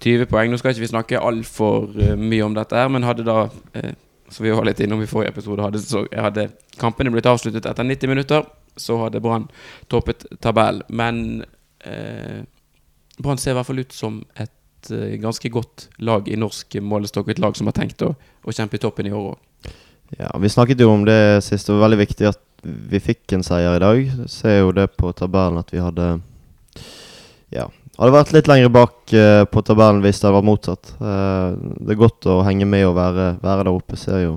20 0.00 0.28
poeng. 0.30 0.50
Nå 0.50 0.58
skal 0.60 0.74
ikke 0.74 0.84
vi 0.84 0.92
snakke 0.92 1.22
altfor 1.22 1.88
uh, 1.96 2.14
mye 2.18 2.44
om 2.46 2.54
dette, 2.56 2.76
her, 2.76 2.90
men 2.92 3.06
hadde 3.06 3.26
da 3.26 3.48
eh, 3.74 3.96
Som 4.28 4.44
vi 4.44 4.52
var 4.52 4.66
litt 4.68 4.80
innom 4.84 5.00
i 5.00 5.08
forrige 5.08 5.32
episode, 5.32 5.62
hadde, 5.64 5.80
så, 5.80 6.02
hadde 6.12 6.50
kampene 6.76 7.08
blitt 7.08 7.26
avsluttet 7.26 7.64
etter 7.64 7.86
90 7.86 8.10
minutter, 8.10 8.42
så 8.76 8.98
hadde 9.00 9.22
Brann 9.24 9.46
toppet 9.88 10.26
tabellen. 10.44 10.84
Men 10.92 11.44
eh, 11.80 12.44
Brann 13.16 13.40
ser 13.40 13.54
i 13.54 13.56
hvert 13.56 13.70
fall 13.70 13.80
ut 13.80 13.96
som 13.96 14.18
et 14.36 14.90
eh, 14.92 15.16
ganske 15.22 15.48
godt 15.48 15.86
lag 16.04 16.28
i 16.28 16.36
norsk 16.36 16.76
målestokk. 16.84 17.32
Et 17.32 17.40
lag 17.40 17.56
som 17.56 17.72
har 17.72 17.78
tenkt 17.78 18.04
å, 18.04 18.12
å 18.44 18.52
kjempe 18.52 18.76
i 18.76 18.82
toppen 18.84 19.08
i 19.08 19.14
år 19.16 19.30
òg. 19.30 19.72
Ja, 20.18 20.28
Vi 20.36 20.52
snakket 20.52 20.84
jo 20.84 20.92
om 20.92 21.08
det 21.08 21.40
sist. 21.48 21.64
Det 21.64 21.78
var 21.78 21.86
veldig 21.88 22.02
viktig 22.04 22.28
at 22.28 22.44
vi 22.62 23.00
fikk 23.00 23.32
en 23.36 23.44
seier 23.46 23.76
i 23.76 23.82
dag. 23.82 24.10
Ser 24.30 24.58
jo 24.60 24.72
det 24.76 24.88
på 24.98 25.12
tabellen 25.16 25.60
at 25.60 25.70
vi 25.74 25.82
hadde 25.82 26.20
Ja. 27.54 27.68
Hadde 27.98 28.14
vært 28.14 28.32
litt 28.34 28.46
lenger 28.46 28.68
bak 28.70 29.12
uh, 29.14 29.44
på 29.50 29.62
tabellen 29.66 30.02
hvis 30.04 30.20
det 30.20 30.28
hadde 30.28 30.36
vært 30.38 30.46
motsatt. 30.46 30.92
Uh, 31.00 31.56
det 31.82 31.94
er 31.96 32.02
godt 32.02 32.28
å 32.30 32.40
henge 32.46 32.66
med 32.70 32.84
og 32.86 32.94
være, 32.98 33.32
være 33.42 33.64
der 33.66 33.72
oppe. 33.72 33.98
Ser 33.98 34.22
jo 34.22 34.36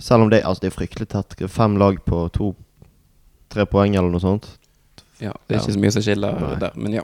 Selv 0.00 0.24
om 0.24 0.30
det, 0.32 0.42
altså, 0.44 0.64
det 0.64 0.70
er 0.70 0.76
fryktelig 0.78 1.08
tett. 1.12 1.36
Fem 1.52 1.74
lag 1.80 1.98
på 2.04 2.22
to-tre 2.32 3.66
poeng 3.68 3.96
eller 3.96 4.08
noe 4.12 4.20
sånt. 4.20 4.46
Ja, 5.20 5.34
det 5.46 5.56
er 5.56 5.58
Ja. 5.58 5.64
ikke 5.64 5.74
så 5.76 5.80
mye 5.82 5.92
som 5.92 6.02
skiller 6.04 6.38
Nei. 6.40 6.54
der, 6.62 6.72
men 6.76 6.92
ja. 6.96 7.02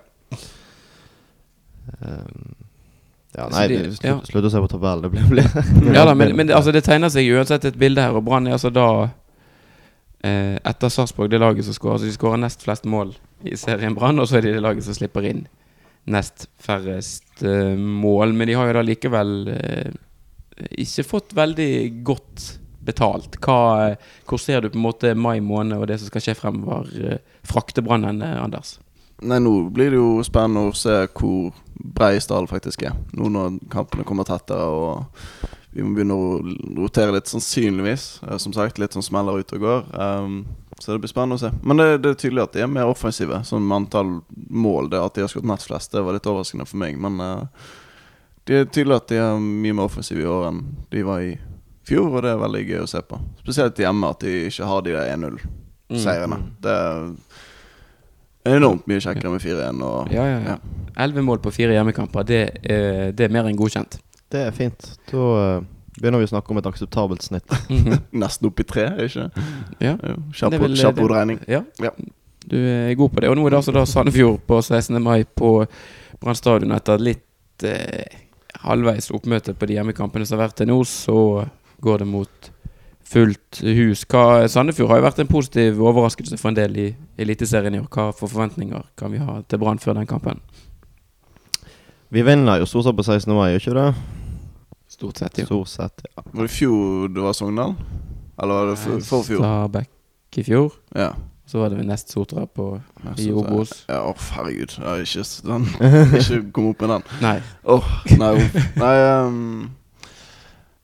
Eh, 2.01 2.25
ja, 3.37 3.49
nei, 3.53 3.67
det- 3.69 3.81
slutt, 3.85 4.05
ja. 4.05 4.15
slutt 4.25 4.45
å 4.49 4.51
se 4.51 4.63
på 4.65 4.69
tabellen. 4.73 5.03
Det 5.03 5.11
blir, 5.11 5.29
blir 5.29 5.95
Ja 5.99 6.05
da, 6.09 6.15
men, 6.15 6.33
men 6.37 6.47
det, 6.49 6.55
altså, 6.57 6.73
det 6.73 6.85
tegner 6.85 7.13
seg 7.13 7.29
uansett 7.37 7.65
et 7.69 7.77
bilde 7.79 8.01
her, 8.01 8.17
og 8.17 8.25
Brann 8.25 8.47
er 8.49 8.57
altså 8.57 8.73
da 8.73 8.87
eh, 10.27 10.57
Etter 10.67 10.93
Sarpsborg 10.93 11.31
det 11.33 11.41
laget 11.43 11.69
som 11.69 11.77
skårer. 11.77 12.03
Så 12.03 12.11
de 12.11 12.17
skårer 12.17 12.43
nest 12.43 12.67
flest 12.67 12.89
mål 12.91 13.15
i 13.47 13.57
serien 13.61 13.95
Brann, 13.97 14.19
og 14.21 14.29
så 14.29 14.41
er 14.41 14.47
de 14.47 14.57
det 14.57 14.65
laget 14.65 14.87
som 14.87 14.97
slipper 14.97 15.29
inn 15.29 15.47
nest 16.11 16.49
færrest 16.63 17.43
eh, 17.47 17.75
mål. 17.79 18.35
Men 18.35 18.51
de 18.51 18.59
har 18.59 18.71
jo 18.71 18.77
da 18.79 18.85
likevel 18.87 19.35
eh, 19.55 19.97
ikke 20.87 21.07
fått 21.07 21.37
veldig 21.37 21.73
godt 22.07 22.47
betalt. 22.87 23.39
Hva, 23.43 23.95
hvor 24.29 24.41
ser 24.41 24.63
du 24.63 24.71
på 24.71 24.79
en 24.79 24.87
måte 24.87 25.15
mai 25.19 25.39
måned 25.45 25.79
og 25.79 25.89
det 25.91 26.01
som 26.01 26.11
skal 26.11 26.25
skje 26.25 26.37
fremover, 26.39 26.91
eh, 27.03 27.39
fraktebrannen, 27.47 28.23
eh, 28.23 28.43
Anders? 28.43 28.79
Nei, 29.23 29.39
nå 29.41 29.71
blir 29.73 29.95
det 29.95 30.01
jo 30.01 30.23
spennende 30.27 30.69
å 30.69 30.77
se 30.77 30.95
hvor 31.17 31.55
brei 31.73 32.19
stallen 32.21 32.51
faktisk 32.51 32.85
er. 32.89 32.97
Nå 33.17 33.31
når 33.33 33.61
kampene 33.73 34.05
kommer 34.05 34.29
tettere 34.29 34.67
og 34.69 35.47
vi 35.77 35.85
må 35.85 35.93
begynne 35.93 36.15
å 36.17 36.37
rotere 36.79 37.13
litt, 37.13 37.29
sannsynligvis. 37.29 38.05
Eh, 38.25 38.39
Som 38.41 38.55
sagt, 38.57 38.79
litt 38.81 38.95
sånn 38.97 39.05
smeller 39.05 39.43
ut 39.43 39.53
og 39.53 39.61
går. 39.61 39.83
Um, 39.93 40.39
så 40.81 40.95
det 40.95 41.03
blir 41.03 41.11
spennende 41.13 41.37
å 41.37 41.43
se. 41.43 41.51
Men 41.61 41.81
det, 41.81 41.89
det 42.05 42.13
er 42.15 42.21
tydelig 42.23 42.45
at 42.47 42.55
de 42.57 42.63
er 42.65 42.71
mer 42.73 42.89
offensive. 42.89 43.43
Sånn 43.45 43.67
med 43.67 43.83
antall 43.83 44.15
mål. 44.33 44.89
Det 44.93 45.03
at 45.03 45.19
de 45.19 45.27
har 45.27 45.33
skutt 45.33 45.49
nest 45.49 45.69
flest, 45.69 45.93
det 45.93 46.05
var 46.07 46.17
litt 46.17 46.29
overraskende 46.29 46.65
for 46.69 46.81
meg. 46.81 46.97
Men 47.01 47.21
uh, 47.21 47.67
det 48.49 48.63
er 48.63 48.71
tydelig 48.71 48.97
at 49.03 49.13
de 49.13 49.21
er 49.21 49.37
mye 49.43 49.77
mer 49.77 49.91
offensive 49.91 50.25
i 50.25 50.31
år 50.31 50.49
enn 50.49 50.63
de 50.95 51.05
var 51.05 51.27
i 51.27 51.37
fjor, 51.87 52.09
og 52.09 52.25
det 52.25 52.33
er 52.33 52.41
veldig 52.41 52.65
gøy 52.71 52.81
å 52.87 52.89
se 52.95 53.05
på. 53.05 53.21
Spesielt 53.45 53.85
hjemme, 53.85 54.15
at 54.17 54.25
de 54.25 54.35
ikke 54.49 54.71
har 54.73 54.83
de 54.87 54.97
der 54.97 55.13
1-0-seierne. 55.13 56.41
Mm. 56.41 56.49
Det 56.65 56.79
er 58.49 58.57
enormt 58.57 58.89
mye 58.89 59.05
kjekkere 59.05 59.37
med 59.37 59.45
4-1 59.45 59.85
og 59.85 60.17
Ja, 60.17 60.25
ja, 60.31 60.41
ja. 60.55 60.57
Elleve 61.05 61.27
mål 61.27 61.45
på 61.45 61.53
fire 61.53 61.77
hjemmekamper, 61.77 62.25
det 62.25 62.43
er, 62.65 63.13
det 63.13 63.29
er 63.29 63.35
mer 63.37 63.51
enn 63.51 63.59
godkjent. 63.61 64.01
Det 64.33 64.43
er 64.49 64.55
fint. 64.55 64.87
Da 65.11 65.25
eh, 65.41 65.67
begynner 66.01 66.21
vi 66.23 66.29
å 66.29 66.33
snakke 66.35 66.53
om 66.53 66.59
et 66.61 66.69
akseptabelt 66.69 67.23
snitt. 67.25 67.47
Mhm. 67.73 67.99
nesten 68.13 68.49
opp 68.51 68.61
i 68.61 68.65
tre, 68.69 68.87
ikke 69.07 69.31
Ja. 69.81 69.97
Det 69.97 70.61
Kjapp 70.77 70.99
hoderegning. 71.01 71.41
Ja. 71.49 71.63
Ja. 71.83 71.91
Du 72.47 72.57
er 72.57 72.95
god 72.95 73.11
på 73.13 73.21
det. 73.21 73.31
Og 73.31 73.37
nå 73.37 73.47
er 73.47 73.51
det 73.51 73.59
altså 73.59 73.73
da 73.75 73.85
Sandefjord 73.85 74.41
på 74.47 74.61
16. 74.63 75.01
mai 75.03 75.25
på 75.25 75.67
Brann 76.21 76.37
stadion 76.39 76.73
etter 76.73 77.01
litt 77.03 77.65
eh, 77.67 78.05
halvveis 78.63 79.11
oppmøte 79.11 79.55
på 79.59 79.67
de 79.67 79.75
hjemmekampene 79.81 80.27
som 80.27 80.39
har 80.39 80.47
vært 80.49 80.61
til 80.61 80.71
nå, 80.71 80.77
så 80.87 81.47
går 81.83 81.99
det 82.05 82.07
mot 82.07 82.51
fullt 83.07 83.61
hus. 83.63 84.05
Hva, 84.11 84.47
Sandefjord 84.51 84.91
har 84.91 85.01
jo 85.01 85.07
vært 85.09 85.19
en 85.23 85.31
positiv 85.31 85.83
overraskelse 85.83 86.39
for 86.41 86.51
en 86.51 86.59
del 86.59 86.79
i 86.79 86.87
Eliteserien 87.23 87.75
i 87.75 87.83
år. 87.83 87.89
Hva 87.91 88.09
for 88.15 88.31
forventninger 88.31 88.87
kan 88.99 89.13
vi 89.13 89.19
ha 89.23 89.41
til 89.47 89.59
Brann 89.63 89.83
før 89.83 89.99
den 89.99 90.07
kampen? 90.11 90.41
Vi 92.15 92.23
vinner 92.23 92.61
jo 92.63 92.67
stort 92.71 92.87
sett 92.87 92.97
på 92.99 93.03
16. 93.03 93.35
mai, 93.35 93.51
gjør 93.53 93.65
ikke 93.65 93.77
det? 93.81 94.26
Stort 94.97 95.19
sett, 95.21 95.39
jo. 95.43 95.47
Stort 95.51 95.69
sett, 95.69 96.05
ja. 96.09 96.23
Var 96.33 96.43
det 96.47 96.51
i 96.51 96.55
fjor 96.57 97.09
du 97.13 97.21
var 97.21 97.35
Sogndal? 97.37 97.75
Eller 98.41 98.55
var 98.55 98.67
det 98.73 98.79
for- 98.81 99.01
forfjor? 99.05 99.43
Stabæk 99.45 99.89
i 100.41 100.43
fjor. 100.45 100.73
Ja. 100.97 101.11
Så 101.47 101.61
var 101.61 101.71
det 101.71 101.85
nest 101.87 102.11
Sotra 102.11 102.43
på 102.51 102.81
I 103.23 103.29
Obos. 103.31 103.85
Ja, 103.89 104.01
å, 104.09 104.15
herregud. 104.35 104.73
Jeg 104.81 104.85
har 104.89 105.03
ikke, 105.05 105.23
s- 105.25 105.43
den, 105.47 105.67
ikke 106.21 106.41
kom 106.57 106.71
opp 106.73 106.81
med 106.83 106.91
den. 106.97 107.05
Nei. 107.23 107.37
Åh, 107.65 107.91
nei, 108.19 108.31
uff. 108.41 108.57
nei 108.81 108.95
um, 109.23 109.69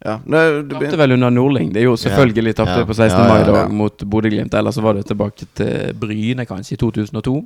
Ja, 0.05 0.17
nei, 0.27 0.45
det 0.67 0.77
Tapte 0.77 0.99
vel 0.99 1.13
under 1.17 1.31
Nordling. 1.31 1.73
Det 1.75 1.81
er 1.83 1.89
jo 1.89 1.97
selvfølgelig 1.99 2.55
tapte 2.59 2.79
Ja. 2.81 2.85
på 2.87 2.95
16. 2.95 3.19
Ja, 3.19 3.37
ja, 3.39 3.51
mai 3.53 3.59
ja. 3.63 3.67
mot 3.69 3.97
Bodø-Glimt. 4.05 4.55
Ellers 4.59 4.75
så 4.79 4.83
var 4.83 4.95
det 4.99 5.05
tilbake 5.07 5.47
til 5.55 5.93
Bryne, 5.95 6.47
kanskje, 6.47 6.75
i 6.75 6.81
2002. 6.81 7.37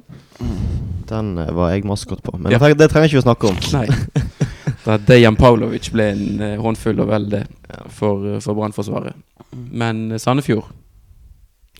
Den 1.08 1.38
eh, 1.38 1.50
var 1.54 1.70
jeg 1.74 1.84
maskot 1.84 2.22
på. 2.24 2.36
Men 2.38 2.50
Ja. 2.52 2.58
det, 2.58 2.60
trenger, 2.62 2.78
det 2.82 2.90
trenger 2.90 3.08
ikke 3.10 3.20
vi 3.22 3.26
snakke 3.28 3.50
om. 3.54 3.56
Nei. 3.72 3.86
Da 4.86 4.96
Dejan 5.02 5.36
Pavlovic 5.36 5.88
ble 5.92 6.04
en 6.14 6.40
eh, 6.46 6.56
håndfull 6.62 7.00
og 7.02 7.08
veldig 7.10 7.42
for, 7.90 8.22
eh, 8.36 8.40
for 8.44 8.54
Brannforsvaret. 8.58 9.16
Men 9.56 10.12
eh, 10.12 10.20
Sandefjord 10.22 10.68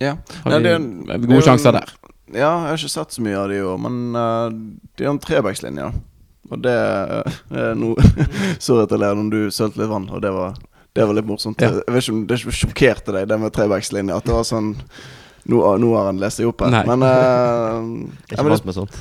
Ja. 0.02 0.16
har 0.44 0.52
Ja, 0.52 0.58
er 0.58 0.74
en- 0.76 1.06
gode 1.06 1.20
det 1.28 1.36
er 1.38 1.46
sjanser 1.46 1.72
der. 1.72 1.92
ja, 2.34 2.50
jeg 2.50 2.68
har 2.68 2.76
ikke 2.76 2.90
sett 2.90 3.14
så 3.14 3.22
mye 3.22 3.36
av 3.38 3.48
det 3.48 3.56
i 3.60 3.64
år, 3.64 3.78
men 3.78 4.16
uh, 4.16 4.50
de 4.96 5.04
har 5.06 5.12
en 5.14 5.18
trebackslinje. 5.22 5.92
Og 6.50 6.60
det 6.62 6.74
uh, 6.74 7.36
er 7.50 7.74
noe 7.74 7.96
Sorry 8.62 8.82
at 8.84 8.90
jeg 8.90 9.00
ler 9.02 9.14
når 9.18 9.30
du 9.32 9.38
sølte 9.50 9.80
litt 9.80 9.88
vann, 9.90 10.08
og 10.10 10.20
det 10.22 10.30
var 10.34 10.54
Det 10.96 11.04
var 11.06 11.14
litt 11.14 11.26
morsomt. 11.28 11.60
Ja. 11.60 11.70
Jeg 11.76 11.92
vet 11.94 12.02
ikke 12.06 12.14
om 12.14 12.26
det 12.26 12.38
sjokkerte 12.40 13.12
deg, 13.12 13.28
det 13.28 13.38
med 13.40 13.52
trebackslinje. 13.52 14.14
At 14.16 14.24
det 14.24 14.32
var 14.34 14.44
sånn 14.48 14.74
Nå, 15.46 15.60
nå 15.78 15.90
har 15.94 16.06
han 16.08 16.18
lest 16.18 16.40
seg 16.40 16.48
opp 16.48 16.60
her. 16.64 16.70
Nei. 16.74 16.84
Men, 16.88 17.02
uh, 17.06 17.82
ja, 18.32 18.34
Ikke 18.34 18.42
men 18.42 18.50
det 18.50 18.54
vant 18.56 18.64
med 18.66 18.74
sånt. 18.74 18.96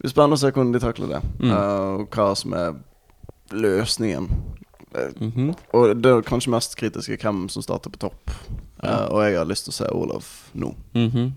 blir 0.00 0.08
spennende 0.12 0.38
å 0.38 0.40
se 0.40 0.50
hvordan 0.52 0.72
de 0.72 0.80
takler 0.80 1.10
det. 1.16 1.22
Mm. 1.42 1.50
Uh, 1.50 2.00
og 2.00 2.06
hva 2.16 2.28
som 2.38 2.54
er 2.56 2.70
løsningen. 3.52 4.30
Mm 5.20 5.32
-hmm. 5.32 5.54
og 5.72 5.96
det 6.02 6.10
er 6.10 6.20
kanskje 6.22 6.50
mest 6.50 6.76
kritiske 6.76 7.16
hvem 7.16 7.48
som 7.48 7.62
starter 7.62 7.90
på 7.90 7.98
topp. 7.98 8.30
Ja. 8.82 9.06
Uh, 9.06 9.14
og 9.14 9.24
jeg 9.24 9.38
har 9.38 9.44
lyst 9.44 9.64
til 9.64 9.72
å 9.72 9.76
se 9.76 9.84
Olav 9.92 10.24
nå. 10.54 10.74
Mm 10.94 11.10
-hmm. 11.10 11.32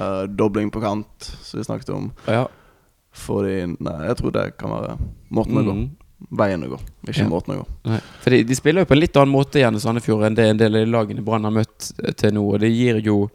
uh, 0.00 0.36
dobling 0.36 0.70
på 0.70 0.80
kant, 0.80 1.38
som 1.42 1.58
vi 1.58 1.64
snakket 1.64 1.88
om. 1.90 2.12
Ja. 2.26 2.46
Fordi 3.12 3.66
Nei, 3.66 4.06
jeg 4.06 4.16
tror 4.16 4.30
det 4.30 4.56
kan 4.58 4.70
være 4.70 4.98
måten 5.30 5.58
å 5.58 5.62
gå. 5.62 5.74
Mhm. 5.74 5.90
Veien 6.30 6.64
å 6.64 6.68
gå, 6.68 6.78
ikke 7.06 7.22
Ja. 7.22 7.28
måten 7.28 7.54
å 7.54 7.58
gå. 7.58 7.66
Nei. 7.84 8.00
Fordi 8.22 8.42
de, 8.42 8.54
spiller 8.54 8.80
jo 8.80 8.86
på 8.86 8.94
en 8.94 9.00
litt 9.00 9.16
annen 9.16 9.32
måte 9.32 9.58
igjen 9.60 9.76
i 9.76 9.78
Sandefjord 9.78 10.24
enn 10.26 10.34
det 10.34 10.48
en 10.50 10.58
del 10.58 10.76
av 10.76 10.88
lagene 10.88 11.22
Brann 11.22 11.44
har 11.44 11.52
møtt 11.52 11.92
eh, 12.02 12.12
til 12.12 12.34
nå. 12.34 12.42
Og 12.54 12.60
det 12.60 12.70
gir 12.70 12.98
jo 13.00 13.30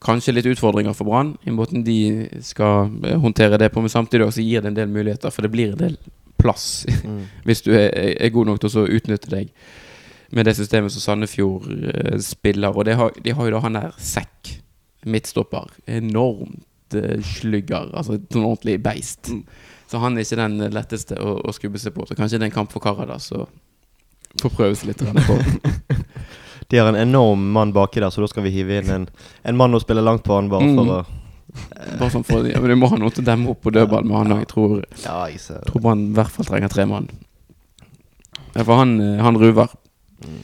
kanskje 0.00 0.34
litt 0.34 0.46
utfordringer 0.46 0.94
for 0.94 1.04
Brann 1.04 1.36
i 1.44 1.50
måten 1.50 1.84
de 1.84 2.28
skal 2.40 2.88
håndtere 3.18 3.58
det 3.58 3.72
på, 3.72 3.80
men 3.80 3.88
samtidig 3.88 4.26
også 4.26 4.42
gir 4.42 4.62
det 4.62 4.68
en 4.68 4.74
del 4.74 4.88
muligheter, 4.88 5.30
for 5.30 5.42
det 5.42 5.50
blir 5.50 5.72
en 5.72 5.78
del 5.78 5.98
plass 6.42 6.66
Mm. 7.06 7.22
hvis 7.46 7.62
du 7.64 7.70
er, 7.74 7.88
er 7.94 8.30
god 8.34 8.46
nok 8.50 8.60
til 8.62 8.76
å 8.82 8.86
utnytte 8.98 9.30
deg 9.32 9.50
med 10.32 10.46
det 10.48 10.54
systemet 10.56 10.92
som 10.94 11.02
Sandefjord 11.04 11.66
uh, 11.68 12.18
spiller. 12.24 12.72
Og 12.72 12.86
det 12.88 12.94
har, 12.96 13.10
de 13.20 13.34
har 13.36 13.48
jo 13.48 13.52
da 13.56 13.60
han 13.66 13.74
der 13.76 13.90
Sekk, 14.00 14.54
midtstopper. 15.04 15.66
Enormt 15.92 16.96
uh, 16.96 17.18
slugger. 17.34 17.90
Altså 17.92 18.16
et 18.16 18.38
ordentlig 18.38 18.78
beist. 18.84 19.28
Mm. 19.28 19.42
Så 19.92 20.00
han 20.00 20.16
er 20.16 20.24
ikke 20.24 20.38
den 20.40 20.56
letteste 20.72 21.18
å, 21.20 21.34
å 21.44 21.52
skubbe 21.52 21.76
seg 21.82 21.92
på. 21.92 22.06
Så 22.08 22.16
kanskje 22.16 22.38
det 22.40 22.46
er 22.46 22.52
en 22.52 22.54
kamp 22.62 22.72
for 22.72 22.80
Karadas 22.80 23.28
å 23.36 23.42
få 24.40 24.48
prøve 24.56 24.72
seg 24.78 24.94
litt 24.94 25.02
på. 25.26 25.36
De 26.72 26.78
har 26.80 26.88
en 26.88 26.96
enorm 26.96 27.42
mann 27.52 27.74
baki 27.76 28.00
der, 28.00 28.08
så 28.14 28.22
da 28.24 28.28
skal 28.32 28.46
vi 28.46 28.54
hive 28.54 28.78
inn 28.80 28.88
en, 28.94 29.02
en 29.44 29.56
mann 29.58 29.76
og 29.76 29.82
spille 29.84 30.00
langt 30.00 30.22
på 30.24 30.32
han, 30.38 30.48
bare 30.48 30.64
Mm. 30.64 30.78
for 30.78 30.94
å 30.94 31.02
Bare 31.98 32.10
sånn 32.12 32.24
for, 32.24 32.46
ja, 32.48 32.60
men 32.60 32.72
Du 32.72 32.76
må 32.80 32.88
ha 32.88 32.96
noe 33.00 33.12
til 33.12 33.22
å 33.24 33.26
demme 33.26 33.50
opp 33.52 33.60
på 33.64 33.72
dødball 33.74 34.06
med 34.08 34.16
han 34.16 34.34
òg. 34.36 34.42
Jeg 34.44 34.50
tror, 34.52 34.74
Ja, 35.04 35.16
jeg 35.28 35.40
tror 35.68 35.82
man 35.84 36.06
i 36.08 36.14
hvert 36.16 36.32
fall 36.32 36.48
trenger 36.48 36.72
tre 36.72 36.86
mann. 36.88 37.08
For 38.52 38.74
han, 38.76 38.94
eh, 39.00 39.22
han 39.22 39.36
ruver. 39.40 39.68
Mm. 40.24 40.38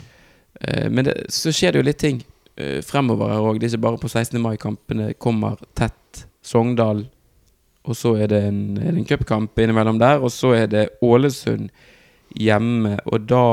Eh, 0.60 0.88
Men 0.90 1.04
det, 1.04 1.14
så 1.32 1.52
skjer 1.52 1.72
det 1.72 1.82
jo 1.82 1.86
litt 1.88 1.98
ting 2.02 2.22
eh, 2.56 2.80
fremover 2.84 3.32
her 3.32 3.40
òg. 3.44 3.60
Det 3.60 3.68
er 3.70 3.76
ikke 3.76 3.86
bare 3.86 4.02
på 4.02 4.08
16. 4.10 4.40
mai-kampene 4.42 5.12
kommer 5.18 5.56
tett 5.78 6.26
Sogndal. 6.44 7.06
Og 7.88 7.96
så 7.96 8.16
er 8.20 8.28
det 8.28 8.42
en, 8.44 8.62
er 8.76 8.92
det 8.92 8.98
en 9.00 9.08
cupkamp 9.08 9.58
innimellom 9.58 9.98
der. 10.00 10.20
Og 10.20 10.32
så 10.34 10.52
er 10.56 10.66
det 10.68 10.88
Ålesund 11.04 11.70
hjemme. 12.36 12.98
Og 13.08 13.24
da 13.28 13.44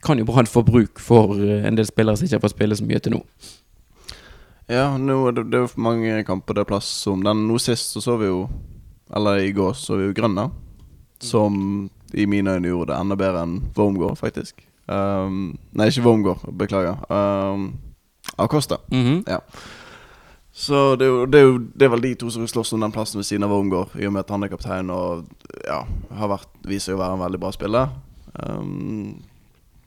kan 0.00 0.16
jo 0.16 0.24
Brann 0.24 0.48
få 0.48 0.62
bruk 0.64 0.98
for 0.98 1.36
en 1.36 1.76
del 1.76 1.84
spillere 1.88 2.16
som 2.16 2.24
ikke 2.24 2.38
har 2.38 2.44
fått 2.46 2.56
spille 2.56 2.76
så 2.78 2.86
mye 2.88 3.00
til 3.04 3.12
nå. 3.18 3.24
Ja, 4.70 4.86
nå 4.98 5.16
er 5.26 5.34
det, 5.34 5.48
det 5.50 5.58
er 5.58 5.64
jo 5.66 5.82
mange 5.82 6.20
kamper 6.28 6.54
det 6.54 6.62
er 6.62 6.68
plass 6.70 6.88
som 7.02 7.24
den 7.26 7.46
Nå 7.48 7.56
sist 7.58 7.90
så 7.90 8.02
så 8.04 8.14
vi 8.20 8.28
jo 8.28 8.44
Eller 9.16 9.42
i 9.42 9.52
går 9.56 9.72
så 9.74 9.98
vi 9.98 10.06
jo 10.06 10.14
Grønna 10.14 10.50
Som 11.18 11.88
i 12.14 12.26
mine 12.26 12.56
øyne 12.56 12.70
gjorde 12.70 12.92
det 12.92 13.00
enda 13.00 13.16
bedre 13.18 13.42
enn 13.46 13.58
Wormgård 13.76 14.16
faktisk. 14.18 14.64
Um, 14.90 15.52
Nei, 15.78 15.86
ikke 15.86 16.02
Wormgård, 16.02 16.40
beklager. 16.58 16.96
Um, 17.06 17.68
Acosta. 18.34 18.80
Ja. 19.30 19.38
Så 20.50 20.96
det 20.98 21.06
er, 21.06 21.12
jo, 21.12 21.26
det, 21.30 21.38
er 21.38 21.44
jo, 21.46 21.58
det 21.58 21.86
er 21.86 21.92
vel 21.92 22.02
de 22.02 22.14
to 22.18 22.30
som 22.34 22.48
slåss 22.50 22.72
om 22.74 22.82
den 22.82 22.90
plassen 22.90 23.20
ved 23.20 23.28
siden 23.28 23.46
av 23.46 23.54
Wormgård 23.54 23.94
I 24.00 24.08
og 24.08 24.16
med 24.16 24.24
at 24.24 24.32
han 24.34 24.42
er 24.42 24.50
kaptein 24.50 24.90
og 24.90 25.28
ja, 25.62 25.84
har 26.18 26.32
vært, 26.34 26.50
viser 26.66 26.96
jo 26.96 26.98
å 26.98 27.02
være 27.04 27.18
en 27.18 27.22
veldig 27.22 27.42
bra 27.44 27.52
spiller. 27.54 27.94
Um, 28.34 29.20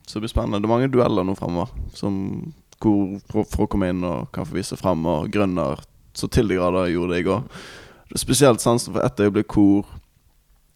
Så 0.07 0.17
det 0.19 0.23
blir 0.23 0.31
spennende. 0.31 0.63
Det 0.63 0.69
er 0.69 0.75
mange 0.77 0.91
dueller 0.91 1.27
nå 1.27 1.35
fremover 1.35 1.71
Som 1.95 2.53
hvor, 2.83 3.45
for, 3.49 3.65
å 3.65 3.69
komme 3.71 3.89
inn 3.93 4.03
og 4.07 4.29
kan 4.35 4.47
få 4.47 4.57
vise 4.57 4.77
frem 4.79 5.05
Og 5.09 5.31
Grønner 5.33 5.81
så 6.13 6.29
til 6.29 6.51
de 6.51 6.59
grader 6.59 6.91
gjorde 6.91 7.15
det 7.15 7.23
i 7.23 7.27
går 7.29 7.41
Det 7.47 8.19
er 8.19 8.21
spesielt 8.21 8.61
sansen 8.61 8.93
for 8.93 9.05
ett 9.05 9.23
øyeblikk 9.23 9.55
hvor 9.55 9.87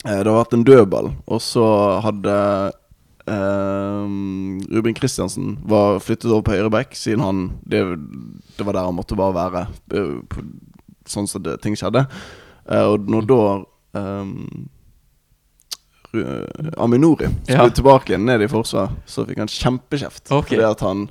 eh, 0.06 0.18
Det 0.24 0.26
har 0.32 0.40
vært 0.40 0.56
en 0.58 0.66
dødball 0.68 1.12
Og 1.28 1.44
så 1.46 1.68
hadde 2.06 2.38
eh, 3.28 4.16
Ruben 4.74 4.98
Kristiansen 4.98 5.58
Var 5.68 6.02
flyttet 6.02 6.32
over 6.32 6.48
på 6.48 6.58
høyre 6.58 6.74
back 6.74 6.98
Siden 6.98 7.26
han 7.26 7.46
det, 7.68 7.84
det 8.58 8.66
var 8.66 8.80
der 8.80 8.90
han 8.90 8.98
måtte 8.98 9.20
bare 9.20 9.38
være 9.38 9.68
eh, 9.94 10.18
på, 10.32 10.48
Sånn 11.08 11.30
som 11.30 11.46
det, 11.46 11.60
ting 11.64 11.78
skjedde 11.78 12.08
Eh, 12.68 12.84
Og 12.84 13.08
når 13.10 13.28
da 13.30 13.44
ehm, 14.00 14.68
Aminori 16.78 17.28
skulle 17.44 17.58
Ja. 17.58 17.70
tilbake 17.70 18.18
ned 18.18 18.42
i 18.42 18.48
forsvar, 18.48 18.94
så 19.06 19.26
fikk 19.28 19.38
han 19.38 19.48
kjempekjeft. 19.52 20.32
Okay. 20.32 20.58
Fordi 20.58 20.64
at 20.72 20.80
han 20.82 21.10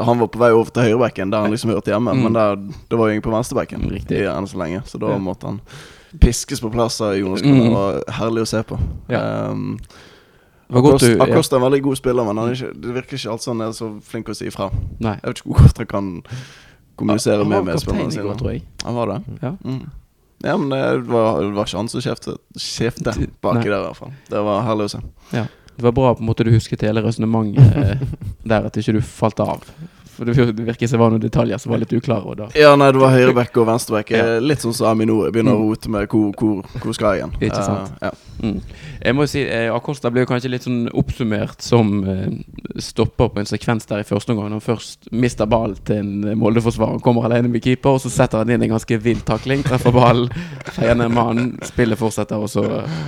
Han 0.00 0.18
var 0.20 0.28
på 0.30 0.38
vei 0.38 0.50
over 0.54 0.70
til 0.70 0.82
høyrebacken, 0.86 1.30
der 1.32 1.40
han 1.42 1.50
liksom 1.50 1.70
hørte 1.74 1.90
hjemme. 1.90 2.12
Mm. 2.14 2.22
Men 2.22 2.32
der, 2.36 2.56
det 2.88 2.98
var 2.98 3.08
jo 3.08 3.16
ingen 3.16 3.22
på 3.24 3.32
venstrebacken 3.34 3.88
Riktig. 3.90 4.20
enn 4.30 4.46
så 4.46 4.58
lenge. 4.60 4.82
Så 4.86 4.98
da 5.02 5.10
Ja. 5.10 5.18
måtte 5.18 5.46
han 5.50 5.60
piskes 6.20 6.60
på 6.60 6.70
plass 6.72 7.00
av 7.00 7.16
Jonas 7.18 7.42
Mm. 7.42 7.58
Det 7.64 7.72
var 7.74 8.04
herlig 8.08 8.42
å 8.42 8.46
se 8.46 8.62
på. 8.62 8.78
Ja. 9.08 9.50
Um, 9.50 9.78
ja. 10.70 10.78
Acosta 10.78 11.56
er 11.56 11.60
en 11.60 11.64
veldig 11.72 11.82
god 11.82 11.96
spiller, 11.96 12.24
men 12.24 12.36
han 12.36 12.52
ikke, 12.52 12.72
det 12.80 12.94
virker 12.94 13.16
ikke 13.16 13.30
alltid 13.32 13.48
han 13.54 13.60
er 13.66 13.72
så 13.72 13.88
flink 14.04 14.28
å 14.28 14.34
si 14.36 14.46
ifra. 14.50 14.70
Nei. 15.00 15.14
Jeg 15.22 15.30
vet 15.30 15.38
ikke 15.40 15.48
hvor 15.52 15.62
godt 15.64 15.78
han 15.78 15.86
kan 15.86 16.22
kommunisere 16.98 17.38
Han 17.42 17.48
med 17.48 17.64
var 17.64 17.72
kaptein 17.72 17.74
medspillerne 17.74 18.12
i 18.12 18.22
går, 18.22 18.34
sine. 18.34 18.38
tror 18.38 18.52
jeg. 18.52 18.62
Han 18.84 18.94
var 18.94 19.06
det? 19.06 19.18
Ja. 19.42 19.52
Mm. 19.64 19.90
Ja, 20.44 20.56
men 20.56 20.68
det 20.70 20.82
var, 21.08 21.40
det 21.42 21.54
var 21.56 21.64
ikke 21.66 21.76
han 21.80 21.88
som 21.90 22.00
kjeftet 22.00 22.38
Kjefte 22.54 23.10
Nei. 23.18 23.26
baki 23.42 23.64
der, 23.66 23.80
i 23.80 23.86
hvert 23.88 23.96
fall. 23.98 24.12
Det 24.30 24.42
var 24.46 24.62
herlig 24.62 24.84
å 24.86 24.92
se. 24.92 25.00
Det 25.78 25.86
var 25.86 25.94
bra 25.94 26.10
på 26.18 26.24
en 26.24 26.26
måte 26.32 26.44
du 26.46 26.50
husket 26.50 26.82
hele 26.82 27.04
resonnementet 27.04 27.76
eh, 27.78 28.02
der, 28.50 28.66
at 28.66 28.76
ikke 28.82 28.98
du 28.98 29.00
falt 29.06 29.38
av. 29.44 29.62
For 30.18 30.26
det, 30.26 30.34
virker 30.34 30.88
som 30.90 30.96
det 30.96 30.98
var 30.98 31.12
noen 31.14 31.22
detaljer 31.22 31.60
som 31.62 31.70
var 31.70 31.78
litt 31.78 31.92
uklare. 31.94 32.26
Og 32.26 32.34
da. 32.40 32.46
Ja, 32.58 32.72
nei, 32.74 32.88
det 32.90 32.98
var 32.98 33.12
høyreback 33.14 33.54
og 33.62 33.68
venstreback. 33.68 34.08
Ja. 34.10 34.24
Eh, 34.34 34.40
Litt 34.42 34.64
sånn 34.64 34.74
som 34.74 34.88
Aminor. 34.90 35.28
Begynner 35.30 35.54
å 35.54 35.60
Mm. 35.60 35.68
rote 35.70 35.90
med 35.94 36.08
hvor, 36.10 36.32
hvor, 36.34 36.64
hvor 36.82 36.96
skal 36.96 37.12
jeg 37.14 37.20
igjen. 37.22 37.36
Ikke 37.38 37.62
sant. 37.62 37.92
Uh, 38.02 38.08
ja. 38.08 38.10
Mm. 38.42 38.56
Jeg 39.04 39.14
må 39.14 39.22
jo 39.22 39.30
si 39.30 39.44
Akosta 39.46 39.76
Acosta 39.78 40.10
ble 40.10 40.24
jo 40.24 40.30
kanskje 40.32 40.50
litt 40.50 40.66
sånn 40.66 40.88
oppsummert 40.90 41.62
som 41.62 41.92
eh, 42.10 42.26
stopper 42.82 43.30
på 43.30 43.38
en 43.44 43.46
sekvens 43.46 43.86
der 43.86 44.02
i 44.02 44.08
første 44.10 44.34
omgang. 44.34 44.50
Når 44.50 44.58
han 44.58 44.66
først 44.66 45.06
mister 45.14 45.46
ball 45.46 45.76
til 45.86 46.02
en 46.02 46.34
Molde-forsvarer, 46.42 46.98
kommer 47.06 47.30
alene 47.30 47.46
med 47.54 47.62
keeper, 47.62 47.94
og 47.94 48.02
så 48.02 48.10
setter 48.10 48.42
han 48.42 48.50
inn 48.50 48.66
en 48.66 48.74
ganske 48.74 48.98
vill 49.06 49.22
takling, 49.22 49.62
treffer 49.62 49.94
ballen, 49.94 50.34
feier 50.74 50.98
ned 50.98 51.14
mannen, 51.14 51.54
spillet 51.70 51.98
fortsetter, 52.02 52.42
og 52.42 52.50
så 52.50 52.66
eh, 52.82 52.98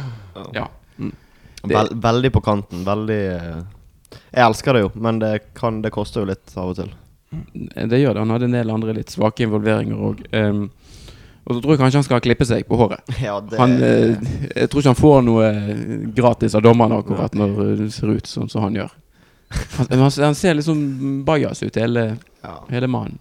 Ja. 0.54 0.68
Det- 0.94 1.10
Vel, 1.62 1.88
veldig 1.92 2.32
på 2.32 2.40
kanten. 2.40 2.84
Veldig 2.86 3.20
eh, 3.34 3.62
Jeg 4.30 4.44
elsker 4.46 4.76
det 4.76 4.84
jo, 4.86 4.90
men 4.94 5.18
det, 5.20 5.32
kan, 5.58 5.82
det 5.84 5.92
koster 5.94 6.24
jo 6.24 6.30
litt 6.30 6.56
av 6.56 6.72
og 6.72 6.78
til. 6.80 6.92
Det 7.30 8.00
gjør 8.00 8.14
det. 8.14 8.22
Han 8.24 8.34
hadde 8.34 8.48
en 8.48 8.56
del 8.58 8.72
andre 8.74 8.94
litt 8.96 9.12
svake 9.12 9.44
involveringer 9.46 10.00
òg. 10.08 10.22
og 11.44 11.54
så 11.54 11.60
tror 11.60 11.74
jeg 11.74 11.80
kanskje 11.82 12.00
han 12.00 12.06
skal 12.08 12.24
klippe 12.24 12.46
seg 12.48 12.66
på 12.68 12.78
håret. 12.80 13.12
Ja, 13.26 13.38
det 13.40 13.60
Han, 13.60 13.76
eh, 13.82 14.16
jeg 14.56 14.70
tror 14.70 14.82
ikke 14.82 14.94
han 14.94 15.02
får 15.02 15.22
noe 15.26 15.52
gratis 16.16 16.56
av 16.58 16.64
dommerne 16.66 17.00
akkurat 17.02 17.36
når 17.38 17.76
det 17.84 17.92
ser 17.94 18.16
ut 18.16 18.26
sånn 18.30 18.50
som 18.50 18.66
han 18.66 18.80
gjør. 18.80 18.96
Han, 19.90 20.04
han, 20.06 20.34
ser 20.38 20.54
liksom 20.54 21.24
bajas 21.26 21.62
ut, 21.64 21.76
hele, 21.76 22.16
ja. 22.42 22.52
hele 22.70 22.86
mannen. 22.86 23.18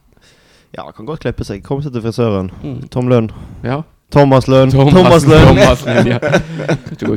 ja, 0.72 0.84
han 0.84 0.94
kan 0.94 1.08
godt 1.10 1.24
klippe 1.26 1.46
seg. 1.46 1.64
Komme 1.66 1.82
seg 1.82 1.96
til 1.96 2.04
frisøren. 2.06 2.52
Mm. 2.62 2.84
Tom 2.94 3.10
Lund. 3.10 3.34
Ja. 3.66 3.82
Thomas 4.12 4.48
Lund. 4.48 4.72
Thomas, 4.72 5.26
Lund! 5.26 5.58
Thomas 5.60 5.86
Lund, 5.86 6.08
ja. 6.08 6.20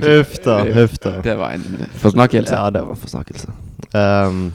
Huff 0.02 0.34
da. 0.44 0.58
Huff 0.64 0.98
da. 1.00 1.14
Det 1.24 1.34
var 1.38 1.50
en 1.56 1.86
forsnakkelse. 2.02 2.54
Ja, 2.54 2.70
det 2.70 2.82
var 2.88 2.94
forsnakkelse. 2.94 3.48
Um, 3.94 4.52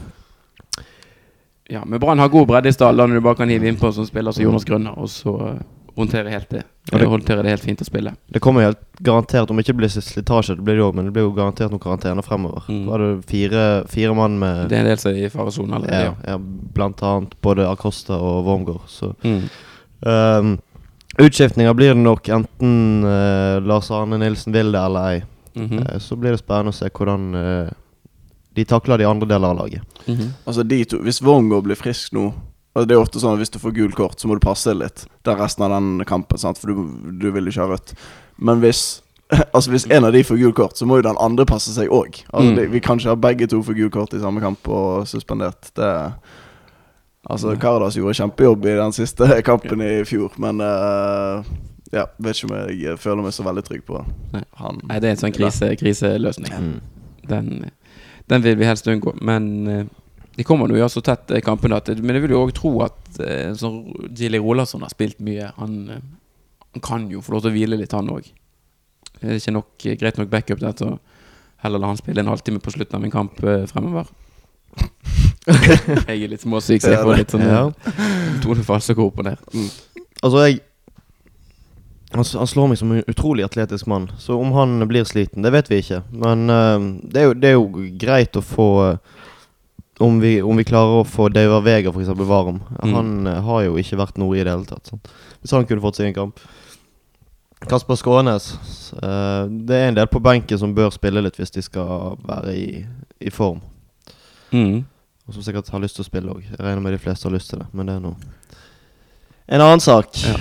Ja, 1.70 1.82
men 1.86 2.00
Brann 2.00 2.20
har 2.20 2.29
god 2.32 2.48
bredde 2.48 2.70
i 2.70 2.74
stallen 2.74 3.12
du 3.12 3.20
bare 3.22 3.36
kan 3.36 3.50
hive 3.51 3.67
innpå 3.67 3.89
som 3.91 4.06
spiller 4.08 4.32
som 4.32 4.44
Jonas 4.46 4.63
Grønner, 4.65 4.94
og 4.98 5.10
så 5.12 5.34
eh, 5.50 5.58
håndtere 5.98 6.29
helt 6.32 6.50
det. 6.50 6.62
Og 6.94 7.00
det- 7.01 7.08
håndterer 7.12 7.44
det 7.44 7.50
helt 7.51 7.63
fint 7.65 7.82
å 7.82 7.86
spille. 7.86 8.13
det 8.32 8.39
kommer 8.39 8.62
helt 8.63 8.79
garantert, 9.03 9.50
om 9.51 9.58
det 9.58 9.65
ikke 9.67 9.75
blir 9.82 9.89
slitasje, 9.91 10.56
det 10.56 10.63
blir 10.63 10.75
det 10.77 10.79
jo, 10.86 10.91
men 10.96 11.06
det 11.06 11.13
blir 11.17 11.24
jo 11.27 11.34
garantert 11.36 11.70
noen 11.74 11.84
karantener 11.84 12.24
fremover. 12.24 12.63
Mm. 12.70 12.86
Da 12.88 12.94
er 12.96 12.98
det 13.03 13.25
fire, 13.27 13.65
fire 13.91 14.15
mann 14.15 14.39
med 14.39 14.70
Det 14.70 14.77
er 14.77 14.79
en 14.86 14.86
del 14.94 14.98
som 14.98 15.12
er 15.12 15.25
i 15.25 15.29
faresonen 15.29 15.74
allerede. 15.75 16.03
ja, 16.06 16.13
ja, 16.32 16.38
Blant 16.77 17.03
annet 17.03 17.36
både 17.41 17.67
Acosta 17.70 18.13
og 18.15 18.46
Wormgård. 18.46 18.88
Så 18.88 19.13
Mm. 19.25 19.50
um, 20.08 20.60
Utskiftninger 21.18 21.74
blir 21.74 21.88
det 21.96 22.02
nok 22.04 22.30
enten 22.30 23.04
uh, 23.06 23.58
Lars 23.66 23.92
Arne 23.92 24.18
Nilsen 24.22 24.54
vil 24.54 24.72
det 24.72 24.80
eller 24.80 25.08
ei. 25.12 25.24
Mm 25.56 25.68
-hmm. 25.70 25.94
uh, 25.94 26.00
så 26.00 26.16
blir 26.16 26.32
det 26.32 26.38
spennende 26.38 26.70
å 26.70 26.74
se 26.78 26.90
hvordan 26.90 27.36
uh, 27.36 27.70
de 28.54 28.66
takler 28.66 28.98
de 28.98 29.06
andre 29.06 29.28
deler 29.28 29.48
av 29.48 29.58
laget. 29.58 29.82
Mhm. 30.06 30.34
Altså 30.46 30.64
de 30.64 30.86
to 30.86 30.98
Hvis 30.98 31.22
Wongo 31.22 31.62
blir 31.62 31.76
frisk 31.76 32.14
nå 32.14 32.34
altså 32.76 32.88
Det 32.88 32.96
er 32.96 33.02
ofte 33.02 33.20
sånn 33.20 33.34
at 33.34 33.40
Hvis 33.40 33.50
du 33.50 33.60
får 33.60 33.72
gul 33.76 33.92
kort, 33.92 34.20
så 34.20 34.28
må 34.28 34.34
du 34.36 34.40
passe 34.40 34.70
deg 34.70 34.78
litt 34.84 35.06
Det 35.24 35.34
er 35.34 35.38
resten 35.38 35.64
av 35.66 35.70
den 35.72 36.06
kampen, 36.06 36.38
sant? 36.38 36.58
for 36.58 36.68
du, 36.68 36.88
du 37.20 37.32
vil 37.32 37.48
ikke 37.48 37.62
ha 37.62 37.68
rødt. 37.68 37.94
Men 38.38 38.60
hvis 38.60 39.02
Altså 39.54 39.72
hvis 39.72 39.88
en 39.92 40.06
av 40.06 40.14
de 40.14 40.24
får 40.24 40.38
gul 40.38 40.54
kort, 40.54 40.78
så 40.78 40.86
må 40.86 40.96
jo 40.98 41.02
den 41.02 41.18
andre 41.20 41.46
passe 41.46 41.74
seg 41.74 41.90
òg. 41.90 42.24
Altså, 42.34 42.52
Mm. 42.52 42.72
vi 42.72 42.80
kan 42.80 42.98
ikke 42.98 43.10
ha 43.10 43.16
begge 43.16 43.48
to 43.48 43.62
få 43.64 43.74
gul 43.76 43.90
kort 43.90 44.14
i 44.14 44.20
samme 44.20 44.40
kamp 44.42 44.68
og 44.70 45.08
suspendert. 45.08 45.72
Det 45.76 46.14
Altså 47.27 47.55
Cardas 47.60 47.98
gjorde 47.98 48.15
kjempejobb 48.17 48.67
i 48.69 48.75
den 48.79 48.96
siste 48.96 49.27
kampen 49.50 49.84
i 49.84 49.93
fjor, 50.07 50.36
men 50.41 50.63
uh, 50.63 51.43
Ja, 51.91 52.05
vet 52.24 52.39
ikke 52.39 52.50
om 52.50 52.57
jeg 52.72 53.00
føler 53.00 53.24
meg 53.25 53.36
så 53.36 53.46
veldig 53.48 53.63
trygg 53.67 53.84
på 53.88 54.00
Nei. 54.34 54.43
han. 54.60 54.81
Nei, 54.88 55.00
det 55.03 55.10
er 55.10 55.15
en 55.15 55.22
sånn 55.22 55.36
krise, 55.36 55.72
kriseløsning. 55.79 56.51
Mm. 56.51 56.75
Den, 57.27 57.53
Den 58.27 58.43
vil 58.43 58.57
vi 58.60 58.67
helst 58.67 58.88
unngå. 58.91 59.13
Men 59.24 59.50
uh, 59.67 59.84
de 60.38 60.46
kommer 60.46 60.69
nå 60.69 60.77
jo 60.77 60.88
så 60.91 61.01
tett 61.01 61.31
eh, 61.34 61.41
kampene 61.41 61.79
at 61.79 61.89
Men 61.98 62.17
jeg 62.17 62.27
vil 62.27 62.36
jo 62.36 62.43
òg 62.46 62.53
tro 62.55 62.72
at 62.86 63.22
uh, 63.24 63.53
sånn 63.57 63.79
Gilly 64.13 64.38
Rolasson 64.38 64.84
har 64.86 64.93
spilt 64.93 65.17
mye. 65.25 65.50
Han, 65.57 65.77
eh, 65.89 66.03
han 66.75 66.84
kan 66.86 67.07
jo 67.10 67.24
få 67.25 67.34
lov 67.34 67.46
til 67.46 67.53
å 67.53 67.55
hvile 67.55 67.79
litt, 67.79 67.96
han 67.98 68.12
òg. 68.13 68.29
Det 69.17 69.31
er 69.31 69.39
ikke 69.39 69.55
nok, 69.55 69.72
eh, 69.86 69.98
greit 69.98 70.19
nok 70.22 70.29
backup 70.29 70.62
der 70.62 70.75
til 70.77 70.93
å 70.93 71.00
heller 71.63 71.81
la 71.81 71.89
han 71.89 71.98
spille 71.98 72.22
en 72.22 72.29
halvtime 72.29 72.62
på 72.62 72.74
slutten 72.75 73.00
av 73.00 73.07
en 73.07 73.13
kamp 73.15 73.41
eh, 73.43 73.65
fremover. 73.69 74.12
jeg 76.08 76.24
er 76.24 76.32
litt 76.32 76.44
småsyk, 76.44 76.82
så 76.84 76.94
jeg 76.94 77.04
får 77.04 77.22
litt 77.22 77.36
sånn 77.36 77.46
Ja. 77.48 77.68
tonefall 78.44 78.82
som 78.84 78.98
går 78.98 79.12
opp 79.12 79.22
og 79.22 79.30
ned. 79.30 79.46
Mm. 79.54 79.70
Altså, 80.22 80.42
jeg 80.48 80.60
han, 82.12 82.24
han 82.24 82.48
slår 82.48 82.70
meg 82.72 82.80
som 82.80 82.92
en 82.96 83.04
utrolig 83.12 83.44
atletisk 83.44 83.88
mann. 83.92 84.08
Så 84.18 84.38
om 84.39 84.54
han 84.56 84.80
blir 84.88 85.04
sliten, 85.04 85.44
det 85.44 85.51
vet 85.51 85.72
vi 85.72 85.82
ikke. 85.84 86.01
Men 86.16 86.48
uh, 86.48 86.80
det, 87.04 87.20
er 87.20 87.25
jo, 87.27 87.34
det 87.36 87.50
er 87.50 87.58
jo 87.58 87.88
greit 88.00 88.39
å 88.39 88.44
få 88.44 88.68
uh, 88.94 89.25
om, 90.00 90.20
vi, 90.24 90.38
om 90.42 90.58
vi 90.58 90.66
klarer 90.68 91.01
å 91.01 91.08
få 91.08 91.27
Dauer 91.34 91.63
Vega 91.66 91.92
f.eks. 91.92 92.13
varm. 92.30 92.62
Mm. 92.80 92.94
Han 92.94 93.12
uh, 93.27 93.42
har 93.50 93.66
jo 93.68 93.75
ikke 93.82 94.00
vært 94.00 94.22
noe 94.22 94.38
i 94.38 94.44
det 94.46 94.54
hele 94.54 94.70
tatt. 94.70 94.88
Sånn. 94.88 95.04
Hvis 95.42 95.56
han 95.58 95.68
kunne 95.68 95.84
fått 95.84 96.00
seg 96.00 96.12
en 96.12 96.18
kamp. 96.18 96.48
Kasper 97.68 97.98
Skånes. 97.98 98.54
eh, 98.94 99.46
det 99.50 99.75
er 99.75 99.88
en 99.88 99.96
del 99.98 100.08
på 100.08 100.20
benken 100.22 100.60
som 100.62 100.75
bør 100.77 100.92
spille 100.94 101.24
litt 101.25 101.39
hvis 101.39 101.56
de 101.56 101.63
skal 101.66 102.13
være 102.22 102.54
i, 102.54 102.86
i 103.20 103.34
form. 103.34 103.63
Mm. 104.54 104.86
Og 105.27 105.36
som 105.36 105.43
sikkert 105.43 105.69
har 105.69 105.84
lyst 105.84 106.00
til 106.00 106.05
å 106.05 106.07
spille 106.07 106.34
òg. 106.34 106.43
Jeg 106.48 106.60
regner 106.60 106.84
med 106.84 106.96
de 106.96 107.01
fleste 107.03 107.27
har 107.27 107.36
lyst 107.36 107.51
til 107.51 107.60
det, 107.60 107.67
men 107.75 107.89
det 107.89 107.98
er 107.98 108.03
nå 108.03 108.15
en 109.48 109.62
annen 109.62 109.79
sak. 109.79 110.17
Ja. 110.27 110.36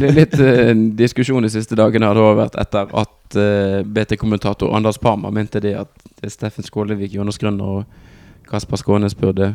Det 0.00 0.08
er 0.08 0.16
litt 0.16 0.34
uh, 0.40 0.72
diskusjon 0.98 1.46
de 1.46 1.50
siste 1.52 1.78
dagene 1.78 2.08
har 2.08 2.18
det 2.18 2.24
også 2.24 2.38
vært 2.40 2.56
etter 2.58 2.92
at 3.02 3.38
uh, 3.38 3.86
BT-kommentator 3.86 4.74
Anders 4.74 4.98
Parma 4.98 5.30
mente 5.34 5.62
det 5.62 5.76
at 5.78 5.92
Steffen 6.26 6.66
Skålevik, 6.66 7.14
Jonas 7.14 7.38
Grønner 7.38 7.78
og 7.78 8.48
Kasper 8.50 8.80
Skånes 8.80 9.14
burde 9.14 9.52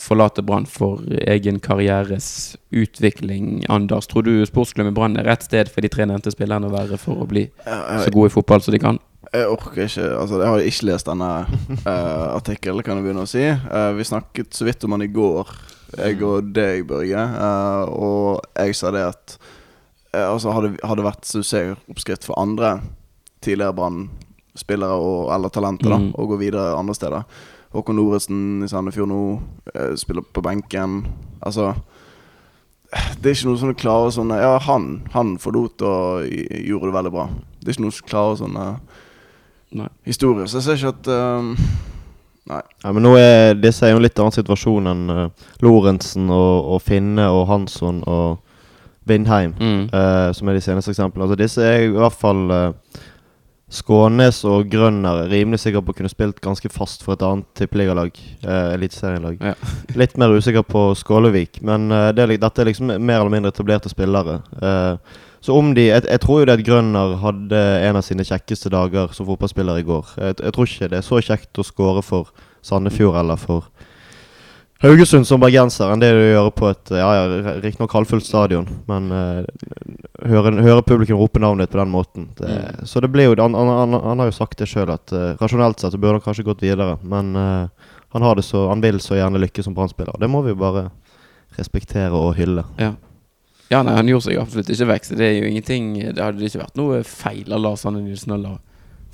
forlate 0.00 0.42
Brann 0.42 0.66
for 0.66 1.04
egen 1.30 1.60
karrieres 1.62 2.56
utvikling. 2.74 3.62
Anders, 3.70 4.08
tror 4.10 4.26
du 4.26 4.32
sportsklubben 4.48 4.96
Brann 4.96 5.18
er 5.20 5.28
rett 5.28 5.46
sted 5.46 5.70
for 5.70 5.84
de 5.84 5.92
tre 5.92 6.08
nevnte 6.08 6.32
spillerne 6.34 6.66
å 6.66 6.74
være 6.74 6.98
for 6.98 7.22
å 7.22 7.28
bli 7.30 7.46
så 7.62 8.10
gode 8.10 8.32
i 8.32 8.34
fotball 8.34 8.64
som 8.64 8.74
de 8.74 8.82
kan? 8.82 8.98
Jeg 9.32 9.46
orker 9.46 9.84
ikke 9.86 10.06
Altså, 10.18 10.40
jeg 10.40 10.48
har 10.50 10.64
ikke 10.66 10.86
lest 10.88 11.06
denne 11.10 11.30
uh, 11.86 12.26
artikkelen, 12.36 12.82
kan 12.86 12.98
jeg 12.98 13.04
begynne 13.06 13.26
å 13.26 13.30
si. 13.30 13.44
Uh, 13.46 13.92
vi 13.98 14.06
snakket 14.08 14.54
så 14.56 14.66
vidt 14.66 14.84
om 14.88 14.96
han 14.96 15.04
i 15.06 15.10
går, 15.14 15.52
jeg 15.98 16.20
og 16.26 16.50
deg, 16.54 16.84
Børge. 16.88 17.22
Uh, 17.34 17.84
og 17.94 18.40
jeg 18.58 18.74
sa 18.78 18.90
det 18.94 19.04
at 19.12 19.36
uh, 20.14 20.26
Altså, 20.32 20.50
hadde 20.54 20.74
det 20.98 21.06
vært 21.06 21.28
suksessoppskrift 21.30 22.26
for 22.26 22.38
andre 22.42 22.80
tidligere 23.42 23.76
Brann-spillere 23.78 24.98
eller 25.34 25.48
talenter 25.54 25.90
da 25.94 25.98
Mm. 26.00 26.10
å 26.18 26.26
gå 26.28 26.36
videre 26.40 26.74
andre 26.76 26.94
steder. 26.94 27.22
Håkon 27.70 27.96
Noretsen 27.96 28.64
i 28.64 28.68
Sandefjord 28.68 29.08
nå 29.12 29.20
uh, 29.76 29.94
spiller 29.96 30.26
på 30.26 30.42
benken. 30.42 31.04
Altså 31.40 31.72
det 33.22 33.30
er 33.30 33.36
ikke 33.36 33.46
noe 33.46 33.58
sånne 33.60 33.76
klare 33.78 34.10
sånne 34.10 34.36
Ja, 34.42 34.56
han, 34.66 34.86
han 35.14 35.36
forlot 35.38 35.78
og 35.86 36.24
gjorde 36.26 36.88
det 36.88 36.94
veldig 36.96 37.12
bra. 37.14 37.28
Det 37.60 37.68
er 37.70 37.76
ikke 37.76 37.84
noe 37.84 38.08
klare 38.10 38.40
sånne 38.40 38.64
Nei. 39.72 39.88
historie. 40.06 40.46
Så 40.50 40.58
jeg 40.58 40.66
ser 40.66 40.78
ikke 40.80 40.94
at 40.96 41.10
um, 41.40 41.52
Nei. 42.50 42.60
Ja, 42.82 42.90
men 42.96 43.04
nå 43.04 43.12
er 43.20 43.54
disse 43.60 43.84
er 43.86 43.92
jo 43.92 44.00
en 44.00 44.02
litt 44.02 44.18
annen 44.18 44.34
situasjon 44.34 44.88
enn 44.90 45.02
uh, 45.12 45.26
Lorentzen 45.62 46.30
og, 46.32 46.72
og 46.74 46.80
Finne 46.82 47.28
og 47.30 47.44
Hansson 47.50 48.00
og 48.10 48.40
Vindheim, 49.06 49.52
Mm. 49.60 49.84
uh, 49.92 50.32
som 50.34 50.48
er 50.50 50.58
de 50.58 50.64
seneste 50.64 50.90
eksemplene. 50.90 51.24
Altså 51.28 51.38
Disse 51.38 51.62
er 51.62 51.84
i 51.86 51.92
hvert 51.94 52.16
fall 52.18 52.42
uh, 52.50 52.72
Skånes 53.70 54.40
og 54.50 54.66
Grønner 54.72 55.20
er 55.24 55.30
rimelig 55.30 55.60
sikker 55.62 55.82
på 55.86 55.92
å 55.94 55.96
kunne 56.00 56.10
spilt 56.10 56.40
ganske 56.42 56.66
fast 56.74 57.04
for 57.06 57.14
et 57.14 57.22
annet 57.22 57.46
tippeligalag. 57.54 58.16
Uh, 58.42 58.72
Eliteserielag. 58.74 59.38
Ja. 59.38 59.54
Litt 60.00 60.16
mer 60.18 60.34
usikker 60.34 60.66
på 60.66 60.88
Skålevik, 60.98 61.60
men 61.62 61.86
eh, 61.94 62.08
det 62.16 62.24
er, 62.24 62.32
dette 62.42 62.64
er 62.64 62.66
liksom 62.72 62.90
mer 62.98 63.20
eller 63.20 63.30
mindre 63.36 63.52
etablerte 63.54 63.92
spillere. 63.92 64.40
Eh, 64.58 65.20
så 65.40 65.56
om 65.56 65.72
de 65.76 65.86
jeg, 65.86 66.04
jeg 66.04 66.20
tror 66.20 66.42
jo 66.42 66.48
det 66.48 66.58
at 66.58 66.64
Grønner 66.66 67.14
hadde 67.22 67.60
en 67.88 67.96
av 67.96 68.04
sine 68.04 68.26
kjekkeste 68.28 68.72
dager 68.72 69.14
som 69.16 69.28
fotballspiller 69.28 69.80
i 69.80 69.86
går. 69.88 70.14
Jeg, 70.16 70.40
jeg 70.42 70.56
tror 70.56 70.68
ikke 70.68 70.90
det 70.92 70.98
er 71.00 71.06
så 71.06 71.22
kjekt 71.24 71.60
å 71.60 71.64
score 71.64 72.02
for 72.04 72.32
Sandefjord 72.66 73.16
eller 73.22 73.40
for 73.40 73.70
Haugesund 74.80 75.26
som 75.28 75.42
bergenser 75.42 75.90
enn 75.92 76.00
det 76.00 76.08
du 76.16 76.22
gjør 76.22 76.46
på 76.56 76.70
et 76.70 76.90
ja, 76.96 77.08
ja, 77.12 77.24
riktignok 77.60 77.92
halvfullt 77.92 78.24
stadion. 78.24 78.64
Men 78.88 79.10
uh, 79.12 79.42
høre, 80.24 80.54
høre 80.64 80.84
publikum 80.86 81.18
rope 81.20 81.42
navnet 81.42 81.68
ditt 81.68 81.74
på 81.74 81.82
den 81.82 81.92
måten. 81.92 82.30
Det, 82.38 82.48
Mm. 82.48 82.86
Så 82.88 83.00
det 83.04 83.10
blir 83.12 83.28
jo 83.28 83.34
han, 83.36 83.54
han, 83.54 83.68
han, 83.68 83.92
han 83.92 84.22
har 84.22 84.30
jo 84.30 84.36
sagt 84.38 84.58
det 84.58 84.70
sjøl, 84.70 84.88
at 84.88 85.12
uh, 85.12 85.36
rasjonelt 85.40 85.80
sett 85.80 85.92
så 85.92 86.00
burde 86.00 86.16
han 86.16 86.24
kanskje 86.24 86.46
gått 86.48 86.64
videre. 86.64 86.96
Men 87.04 87.36
uh, 87.36 87.68
han 88.16 88.24
har 88.24 88.40
det 88.40 88.46
så 88.48 88.68
Han 88.68 88.80
vil 88.80 89.00
så 89.04 89.18
gjerne 89.20 89.38
lykke 89.38 89.62
som 89.62 89.76
brannspiller. 89.76 90.16
Det 90.18 90.30
må 90.32 90.40
vi 90.42 90.54
jo 90.54 90.62
bare 90.62 90.88
respektere 91.58 92.16
og 92.16 92.32
hylle. 92.40 92.64
Ja. 92.80 92.94
Ja, 93.70 93.82
nei, 93.86 93.94
han 93.94 94.08
gjorde 94.10 94.26
seg 94.28 94.38
absolutt 94.40 94.70
ikke 94.74 94.86
vekk. 94.90 95.04
Så 95.06 95.16
det 95.18 95.26
er 95.28 95.36
jo 95.38 95.48
ingenting 95.50 95.92
Det 96.14 96.18
hadde 96.22 96.42
ikke 96.46 96.62
vært 96.64 96.76
noe 96.80 97.02
feil 97.06 97.52
av 97.54 97.60
Lars 97.62 97.84
Anne 97.86 98.02
Nilsen 98.02 98.34
å 98.34 98.38
la 98.42 98.56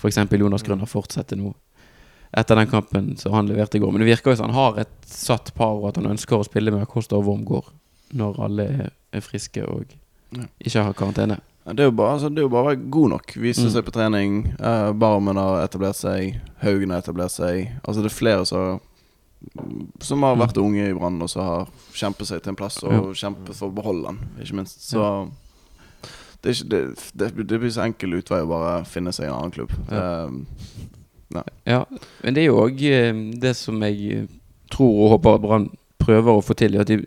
f.eks. 0.01 0.19
Jonas 0.33 0.63
Grønner 0.67 0.89
fortsette 0.89 1.37
nå 1.37 1.55
etter 2.37 2.59
den 2.59 2.67
kampen 2.69 3.17
som 3.17 3.33
han 3.33 3.47
leverte 3.49 3.79
i 3.79 3.81
går. 3.81 3.93
Men 3.95 4.03
det 4.03 4.09
virker 4.11 4.33
jo 4.35 4.37
som 4.37 4.51
han 4.51 4.57
har 4.59 4.81
et 4.83 4.95
satt 5.09 5.55
par, 5.57 5.77
og 5.79 5.87
at 5.89 5.97
han 6.01 6.11
ønsker 6.11 6.37
å 6.37 6.45
spille 6.45 6.73
med 6.75 6.83
Acosta 6.85 7.17
og 7.17 7.25
Wormgård 7.25 7.71
når 8.19 8.41
alle 8.45 8.67
er, 9.13 9.23
friske 9.25 9.63
og 9.65 9.95
ikke 10.61 10.83
har 10.85 10.93
karantene. 10.99 11.39
Det 11.67 11.81
er 11.83 11.89
jo 11.89 11.95
bare, 11.97 12.19
altså, 12.19 12.29
å 12.29 12.51
være 12.53 12.77
god 12.93 13.11
nok. 13.15 13.33
Vise 13.41 13.65
Mm. 13.65 13.71
seg 13.73 13.85
på 13.87 13.93
trening. 13.95 14.35
Eh, 14.61 14.93
Barmen 14.93 15.37
har 15.37 15.65
etablert 15.65 15.97
seg. 15.97 16.37
Haugen 16.63 16.91
har 16.91 17.01
etablert 17.03 17.33
seg. 17.33 17.73
Altså 17.83 18.03
Det 18.03 18.11
er 18.13 18.19
flere 18.21 18.45
som 18.47 18.81
Som 20.01 20.23
har 20.23 20.35
Mm. 20.37 20.41
vært 20.47 20.57
unge 20.59 20.89
i 20.91 20.95
Brann, 20.95 21.21
og 21.23 21.31
som 21.31 21.43
har 21.43 21.69
kjempet 21.93 22.27
seg 22.27 22.43
til 22.43 22.51
en 22.51 22.57
plass 22.57 22.83
og 22.83 22.93
Ja. 22.93 23.01
kjempet 23.13 23.55
for 23.55 23.69
å 23.71 23.75
beholde 23.75 24.05
den, 24.09 24.19
ikke 24.41 24.55
minst. 24.55 24.81
Så 24.91 25.31
det, 26.43 26.55
ikke, 26.57 26.69
det, 26.69 27.13
det, 27.15 27.47
det 27.49 27.61
blir 27.61 27.71
så 27.71 27.85
enkel 27.85 28.15
utvei 28.19 28.41
å 28.43 28.49
bare 28.49 28.85
finne 28.85 29.13
seg 29.13 29.27
en 29.29 29.35
annen 29.35 29.51
klubb. 29.53 29.71
Ja. 29.91 30.27
Eh, 30.27 30.31
Ja, 31.67 31.85
men 32.23 32.35
det 32.35 32.43
er 32.45 32.47
jo 32.47 32.61
òg 32.63 32.79
det 33.41 33.57
som 33.57 33.81
jeg 33.83 34.13
eh, 34.15 34.27
tror 34.71 34.93
og 35.05 35.11
håper 35.21 35.41
Brann 35.43 35.71
prøver 35.99 36.37
å 36.39 36.43
få 36.45 36.55
til, 36.57 36.77
at 36.81 36.87
de 36.87 37.01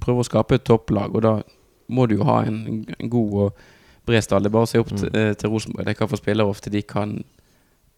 prøver 0.00 0.20
å 0.20 0.26
skape 0.28 0.54
et 0.54 0.64
topplag. 0.64 1.14
Og 1.14 1.22
da 1.22 1.42
må 1.88 2.06
du 2.06 2.16
jo 2.18 2.24
ha 2.24 2.42
en, 2.44 2.84
en 3.00 3.08
god 3.10 3.32
og 3.32 3.52
bred 4.06 4.22
stall. 4.22 4.42
Det 4.42 4.50
er 4.52 4.56
bare 4.58 4.68
å 4.68 4.68
se 4.68 4.78
opp 4.78 4.88
til, 4.92 5.08
eh, 5.16 5.32
til 5.34 5.50
Rosenborg. 5.50 5.86
Det 5.86 5.94
er 5.96 6.04
hva 6.04 6.08
for 6.10 6.16
spillere 6.20 6.46
ofte 6.46 6.70
de 6.70 6.82
kan 6.82 7.24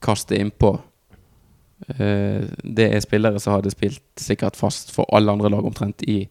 kaste 0.01 0.39
innpå. 0.39 0.79
Eh, 1.89 2.45
det 2.63 2.87
er 2.95 3.03
spillere 3.05 3.41
som 3.41 3.57
hadde 3.57 3.73
spilt 3.73 4.03
sikkert 4.21 4.59
fast 4.59 4.93
for 4.95 5.09
alle 5.17 5.33
andre 5.33 5.51
lag 5.53 5.65
omtrent 5.65 6.03
i, 6.03 6.23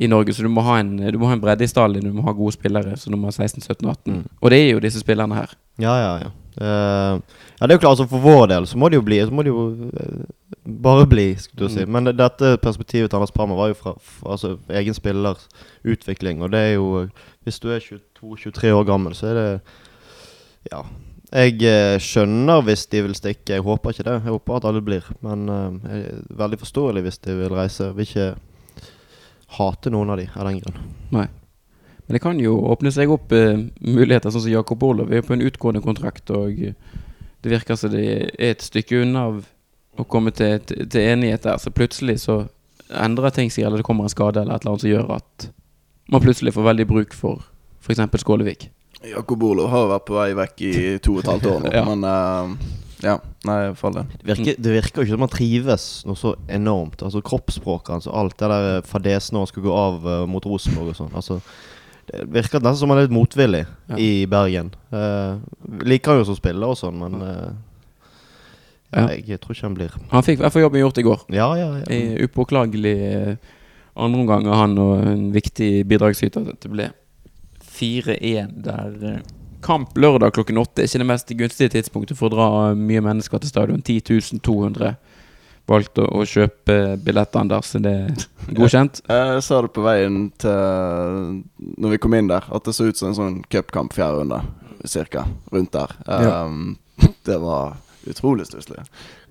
i 0.00 0.06
Norge. 0.06 0.34
Så 0.34 0.42
du 0.42 0.50
må 0.52 0.64
ha 0.66 0.78
en, 0.80 0.96
du 0.96 1.18
må 1.18 1.30
ha 1.30 1.36
en 1.36 1.42
bredde 1.42 1.66
i 1.66 1.70
stallen. 1.70 2.04
Du 2.04 2.12
må 2.16 2.26
ha 2.26 2.36
gode 2.36 2.56
spillere 2.56 2.96
som 2.96 3.14
nummer 3.14 3.30
16, 3.30 3.62
17, 3.62 3.88
18. 3.88 4.12
Mm. 4.12 4.26
Og 4.40 4.52
det 4.54 4.60
er 4.62 4.70
jo 4.72 4.84
disse 4.84 5.02
spillerne 5.04 5.38
her. 5.38 5.56
Ja, 5.78 5.96
ja, 6.02 6.12
ja. 6.26 6.34
Uh, 6.58 7.20
ja, 7.60 7.66
det 7.66 7.70
er 7.70 7.76
jo 7.76 7.82
klart, 7.84 8.00
altså 8.00 8.08
For 8.10 8.18
vår 8.18 8.48
del 8.50 8.64
så 8.66 8.78
må 8.82 8.88
det 8.90 8.96
jo 8.96 9.04
bli 9.06 9.20
Så 9.22 9.30
må 9.30 9.44
det 9.46 9.52
jo 9.52 9.60
uh, 9.94 10.24
bare 10.82 11.04
bli, 11.06 11.28
skulle 11.38 11.68
du 11.68 11.70
si. 11.70 11.84
Mm. 11.86 11.92
Men 11.94 12.08
det, 12.08 12.16
dette 12.18 12.56
perspektivet 12.58 13.12
til 13.12 13.16
Anders 13.20 13.30
Parma 13.30 13.54
var 13.54 13.70
jo 13.70 13.76
fra, 13.78 13.92
fra 14.02 14.32
altså, 14.34 14.56
egen 14.80 14.96
spillers 14.96 15.46
utvikling. 15.86 16.42
Og 16.42 16.50
det 16.52 16.58
er 16.58 16.72
jo 16.74 17.06
Hvis 17.46 17.60
du 17.62 17.70
er 17.70 17.78
22-23 17.78 18.72
år 18.74 18.88
gammel, 18.88 19.14
så 19.14 19.30
er 19.30 19.38
det 19.38 19.60
Ja. 20.72 20.82
Jeg 21.28 21.58
eh, 21.68 21.98
skjønner 22.00 22.62
hvis 22.64 22.86
de 22.88 23.02
vil 23.04 23.16
stikke. 23.16 23.58
Jeg 23.58 23.64
håper 23.64 23.92
ikke 23.92 24.06
det. 24.06 24.14
Jeg 24.22 24.32
håper 24.32 24.56
at 24.56 24.68
alle 24.68 24.80
blir. 24.84 25.08
Men 25.24 25.48
uh, 25.52 25.74
jeg 25.84 26.04
er 26.08 26.22
veldig 26.38 26.58
forståelig 26.62 27.02
hvis 27.04 27.20
de 27.26 27.34
vil 27.36 27.52
reise. 27.52 27.90
Jeg 27.90 27.96
vil 27.98 28.08
ikke 28.08 28.86
hate 29.58 29.92
noen 29.92 30.14
av 30.14 30.20
de 30.20 30.24
av 30.32 30.48
den 30.48 30.62
grunn. 30.62 30.80
Men 31.12 32.16
det 32.16 32.22
kan 32.24 32.40
jo 32.40 32.54
åpne 32.72 32.92
seg 32.94 33.12
opp 33.12 33.34
uh, 33.36 33.60
muligheter, 33.84 34.32
sånn 34.32 34.46
som 34.46 34.54
Jakob 34.54 34.86
Orlov 34.88 35.12
er 35.12 35.26
på 35.26 35.36
en 35.36 35.44
utgående 35.44 35.84
kontrakt. 35.84 36.32
Og 36.32 36.56
det 36.64 37.52
virker 37.52 37.76
som 37.76 37.92
det 37.92 38.06
er 38.08 38.54
et 38.54 38.64
stykke 38.64 39.02
unna 39.04 39.28
å 39.98 40.08
komme 40.08 40.32
til, 40.32 40.62
til 40.64 41.02
enighet 41.02 41.44
der. 41.44 41.60
Så 41.60 41.74
plutselig 41.74 42.22
så 42.24 42.46
endrer 42.88 43.36
ting 43.36 43.52
seg, 43.52 43.66
eller 43.68 43.82
det 43.82 43.88
kommer 43.88 44.08
en 44.08 44.16
skade 44.16 44.40
eller 44.40 44.56
et 44.56 44.64
eller 44.64 44.72
annet 44.72 44.86
som 44.86 44.94
gjør 44.94 45.14
at 45.18 45.48
man 46.08 46.24
plutselig 46.24 46.56
får 46.56 46.70
veldig 46.70 46.88
bruk 46.88 47.12
for 47.12 47.44
f.eks. 47.84 48.00
Skålevik. 48.24 48.70
Jakob 49.06 49.42
Olov 49.46 49.68
har 49.70 49.86
vært 49.92 50.06
på 50.08 50.16
vei 50.18 50.28
vekk 50.34 50.62
i 50.66 50.74
to 51.04 51.14
og 51.18 51.22
et 51.22 51.30
halvt 51.30 51.46
år 51.52 51.60
nå, 51.64 51.72
Ja. 51.78 51.84
men 51.86 52.02
uh, 52.04 52.74
ja. 53.04 53.12
Nei, 53.46 53.58
for. 53.78 53.94
Det 53.94 54.26
virker, 54.26 54.56
det 54.58 54.72
virker 54.74 54.98
jo 55.00 55.06
ikke 55.06 55.14
som 55.14 55.22
han 55.22 55.30
trives 55.30 55.84
noe 56.08 56.18
så 56.18 56.32
enormt. 56.50 57.04
Altså 57.06 57.20
Kroppsspråket 57.22 57.92
hans 57.94 58.08
og 58.10 58.16
alt 58.18 58.34
det 58.42 58.48
der 58.50 58.80
fadesen 58.88 59.36
når 59.36 59.44
han 59.46 59.50
skulle 59.52 59.68
gå 59.70 59.76
av 59.78 60.08
uh, 60.08 60.24
mot 60.26 60.48
Rosenborg 60.50 60.90
og 60.90 60.98
sånn. 60.98 61.14
Altså, 61.14 61.38
det 62.10 62.24
virker 62.34 62.58
nesten 62.64 62.80
som 62.82 62.90
han 62.90 62.98
er 62.98 63.06
litt 63.06 63.14
motvillig 63.14 63.62
Ja. 63.92 64.00
i 64.02 64.10
Bergen. 64.26 64.72
Uh, 64.90 65.38
liker 65.86 66.10
han 66.16 66.22
jo 66.24 66.28
som 66.32 66.38
spiller 66.40 66.74
og 66.74 66.78
sånn, 66.80 66.98
men 66.98 67.22
eh, 67.22 67.48
ja, 68.96 69.02
Ja. 69.04 69.08
jeg 69.34 69.40
tror 69.44 69.52
ikke 69.54 69.66
han 69.68 69.74
blir 69.76 69.94
Han 70.10 70.24
fikk 70.24 70.38
i 70.40 70.42
hvert 70.42 70.54
fall 70.56 70.62
jobben 70.64 70.80
gjort 70.82 70.98
i 70.98 71.04
går. 71.06 71.24
Ja, 71.36 71.48
ja, 71.60 71.68
ja. 71.82 71.84
I 71.92 72.24
upåklagelig 72.26 72.96
andre 72.98 73.38
andreomgang 73.98 74.46
av 74.48 74.54
han 74.62 74.78
og 74.78 75.06
en 75.06 75.24
viktig 75.34 75.84
bidragsyter 75.90 76.44
det 76.50 76.70
ble 76.72 76.90
4-1 77.78 78.56
der. 78.64 78.96
eh, 79.14 79.34
Kamp 79.60 79.96
lørdag 79.98 80.32
klokken 80.36 80.58
åtte 80.60 80.84
er 80.84 80.86
ikke 80.86 81.00
det 81.02 81.06
mest 81.10 81.32
gunstige 81.34 81.72
tidspunktet 81.74 82.18
for 82.18 82.30
å 82.30 82.34
dra 82.36 82.48
mye 82.78 83.00
mennesker 83.02 83.40
til 83.42 83.50
stadion. 83.50 83.80
10.200 83.82 84.92
valgte 85.68 86.04
å, 86.06 86.22
kjøpe 86.24 86.76
billetter, 87.04 87.42
Anders. 87.42 87.74
Er 87.76 87.82
det 87.84 88.28
godkjent? 88.56 89.02
Jeg 89.10 89.42
sa 89.44 89.58
det 89.66 89.72
på 89.74 89.82
veien 89.84 90.28
til 90.40 91.42
Når 91.76 91.92
vi 91.92 91.98
kom 92.00 92.14
inn 92.16 92.30
der, 92.30 92.46
at 92.48 92.64
det 92.64 92.72
så 92.76 92.86
ut 92.88 92.96
som 92.96 93.10
en 93.10 93.18
sånn 93.18 93.36
cupkamp 93.52 93.92
fjerde 93.92 94.22
runde. 94.22 94.38
Cirka. 94.88 95.26
Rundt 95.52 95.74
der. 95.74 95.92
Ja. 96.06 96.44
Um, 96.46 96.78
det 97.28 97.36
var 97.42 97.76
utrolig 98.08 98.46
stusslig. 98.48 98.86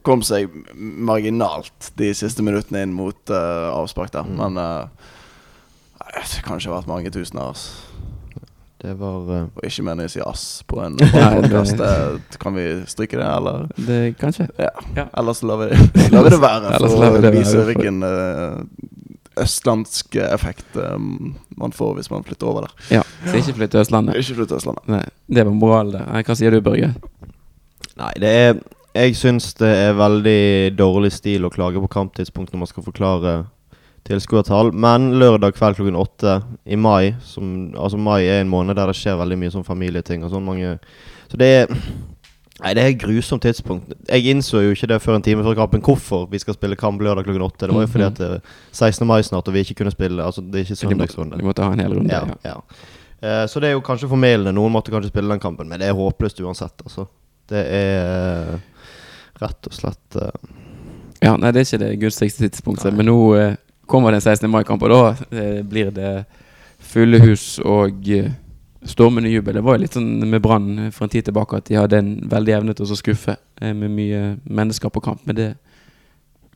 Kom 0.05 0.21
seg 0.23 0.51
marginalt 0.77 1.89
de 1.99 2.11
siste 2.15 2.43
minuttene 2.45 2.83
inn 2.85 2.93
mot 2.95 3.31
uh, 3.33 3.71
avspark 3.79 4.11
der, 4.13 4.27
Mm. 4.27 4.37
men 4.43 4.59
uh, 4.61 5.07
det 5.97 6.43
kan 6.45 6.59
ikke 6.59 6.69
ha 6.69 6.77
vært 6.77 6.91
mange 6.91 7.11
tusen 7.11 7.39
av 7.41 7.55
oss. 7.55 7.65
Det 8.87 8.93
var 8.95 9.31
uh, 9.31 9.47
Og 9.51 9.65
ikke 9.67 9.83
mener 9.83 10.05
jeg 10.05 10.11
å 10.11 10.13
si 10.13 10.21
ass 10.23 10.43
på 10.67 10.79
en 10.79 10.95
podkast. 11.01 11.81
Kan 12.39 12.55
vi 12.55 12.67
stryke 12.87 13.19
det, 13.19 13.25
eller? 13.27 13.65
Det 13.75 13.97
Kanskje. 14.21 14.47
Ja. 14.61 14.69
Ja. 14.95 15.07
Ellers 15.19 15.41
lar 15.43 15.59
vi, 15.59 15.67
lar 16.13 16.23
vi 16.23 16.31
det 16.31 16.39
være, 16.39 16.71
Ellers 16.77 16.95
for 16.95 17.27
å 17.27 17.33
vise 17.35 17.65
hvilken 17.67 17.99
uh, 18.05 18.61
østlandsk 19.43 20.15
effekt 20.23 20.79
um, 20.79 21.35
man 21.59 21.75
får 21.75 21.97
hvis 21.97 22.09
man 22.13 22.23
flytter 22.23 22.47
over 22.47 22.69
der. 22.69 22.77
Ja. 22.99 23.03
Så 23.25 23.41
ikke 23.41 23.57
flytt 23.59 23.75
til 23.75 23.83
Østlandet. 23.83 24.21
Ikke 24.21 24.39
flytt 24.39 24.53
til 24.53 24.61
Østlandet. 24.61 24.87
Nei, 24.93 25.03
det 25.35 25.45
var 25.49 25.59
moral, 25.59 25.91
det. 25.97 26.05
Hva 26.29 26.39
sier 26.39 26.55
du, 26.55 26.61
Børge? 26.63 26.93
Nei, 27.97 28.13
det 28.21 28.33
er 28.39 28.57
Jeg 28.97 29.19
syns 29.19 29.51
det 29.59 29.69
er 29.69 29.99
veldig 29.99 30.39
dårlig 30.79 31.11
stil 31.13 31.45
å 31.45 31.51
klage 31.53 31.83
på 31.83 31.91
kamptidspunkt 31.91 32.55
når 32.55 32.63
man 32.63 32.71
skal 32.71 32.87
forklare 32.87 33.35
tilskuertall. 34.07 34.71
Men 34.73 35.11
lørdag 35.19 35.53
kveld 35.57 35.75
klokken 35.79 35.97
åtte 35.99 36.37
i 36.65 36.75
mai 36.79 37.15
som, 37.21 37.73
Altså 37.77 37.97
mai 37.99 38.23
er 38.25 38.41
en 38.41 38.49
måned 38.51 38.75
der 38.79 38.87
det 38.91 38.95
skjer 38.97 39.17
veldig 39.19 39.37
mye 39.37 39.51
sånn 39.53 39.65
familieting 39.67 40.23
og 40.23 40.31
sånn 40.31 40.45
mange 40.47 40.77
Så 41.31 41.37
det 41.37 41.49
er 41.61 41.75
Nei, 42.57 42.71
det 42.73 42.81
er 42.81 42.87
et 42.89 42.97
grusomt 42.97 43.43
tidspunkt. 43.45 43.91
Jeg 44.09 44.31
innså 44.31 44.63
jo 44.65 44.71
ikke 44.73 44.87
det 44.89 44.95
før 45.03 45.13
en 45.19 45.21
time 45.21 45.43
før 45.45 45.53
kampen 45.59 45.81
hvorfor 45.85 46.23
vi 46.31 46.39
skal 46.41 46.55
spille 46.57 46.75
kamp 46.75 46.97
lørdag 47.05 47.27
klokken 47.27 47.43
åtte. 47.45 47.67
Det 47.67 47.75
var 47.75 47.83
jo 47.85 47.91
fordi 47.93 48.03
Mhm. 48.07 48.13
at 48.13 48.17
det 48.17 48.29
er 48.31 48.41
16. 48.71 49.05
mai 49.05 49.21
snart, 49.21 49.47
og 49.47 49.53
vi 49.53 49.59
ikke 49.61 49.75
kunne 49.83 49.91
spille. 49.93 50.23
Altså, 50.25 50.41
det 50.41 50.55
er 50.55 50.63
ikke 50.65 50.73
De, 50.73 50.87
søndagsrunde. 50.87 51.37
de 51.37 51.43
måtte 51.45 51.61
ha 51.63 51.71
en 51.71 51.79
hel 51.79 51.93
runde. 51.93 52.09
Ja, 52.09 52.23
Ja. 52.25 52.33
ja. 52.49 52.57
Uh, 53.21 53.45
så 53.47 53.59
det 53.61 53.69
er 53.69 53.73
jo 53.77 53.81
kanskje 53.81 54.09
formildende. 54.09 54.55
Noen 54.57 54.71
måtte 54.73 54.89
kanskje 54.89 55.09
spille 55.13 55.29
den 55.29 55.39
kampen, 55.39 55.69
men 55.69 55.79
det 55.79 55.87
er 55.89 55.93
håpløst 55.93 56.41
uansett. 56.41 56.81
Altså. 56.83 57.05
Det 57.47 57.61
er 57.61 58.53
uh, 58.55 58.59
rett 59.39 59.67
og 59.69 59.73
slett 59.73 60.15
uh, 60.15 60.31
Ja, 61.21 61.35
nei, 61.37 61.51
det 61.51 61.61
er 61.61 61.65
ikke 61.77 61.79
det 61.85 61.99
gunstigste 62.01 62.49
tidspunktet. 62.49 62.91
Men 62.97 63.05
nå 63.05 63.35
eh, 63.37 63.55
kommer 63.87 64.11
det 64.11 64.21
en 64.21 64.27
16. 64.33 64.49
mai-kamp, 64.51 64.83
og 64.83 64.91
da 64.91 65.01
eh, 65.31 65.63
blir 65.65 65.91
det 65.95 66.11
fulle 66.87 67.19
hus 67.23 67.57
og 67.65 68.09
eh, 68.13 68.31
stormende 68.87 69.29
jubel. 69.29 69.57
Det 69.57 69.63
var 69.65 69.77
jo 69.77 69.83
litt 69.83 69.97
sånn 69.97 70.09
med 70.29 70.41
Brann 70.43 70.89
for 70.95 71.07
en 71.07 71.13
tid 71.13 71.27
tilbake 71.27 71.59
at 71.59 71.69
de 71.69 71.79
hadde 71.79 72.01
en 72.01 72.11
veldig 72.29 72.57
evne 72.59 72.75
til 72.77 72.87
å 72.87 72.99
skuffe 72.99 73.37
eh, 73.61 73.73
med 73.73 73.93
mye 73.93 74.21
mennesker 74.43 74.93
på 74.93 75.03
kamp. 75.03 75.23
Men 75.27 75.39
det 75.39 75.47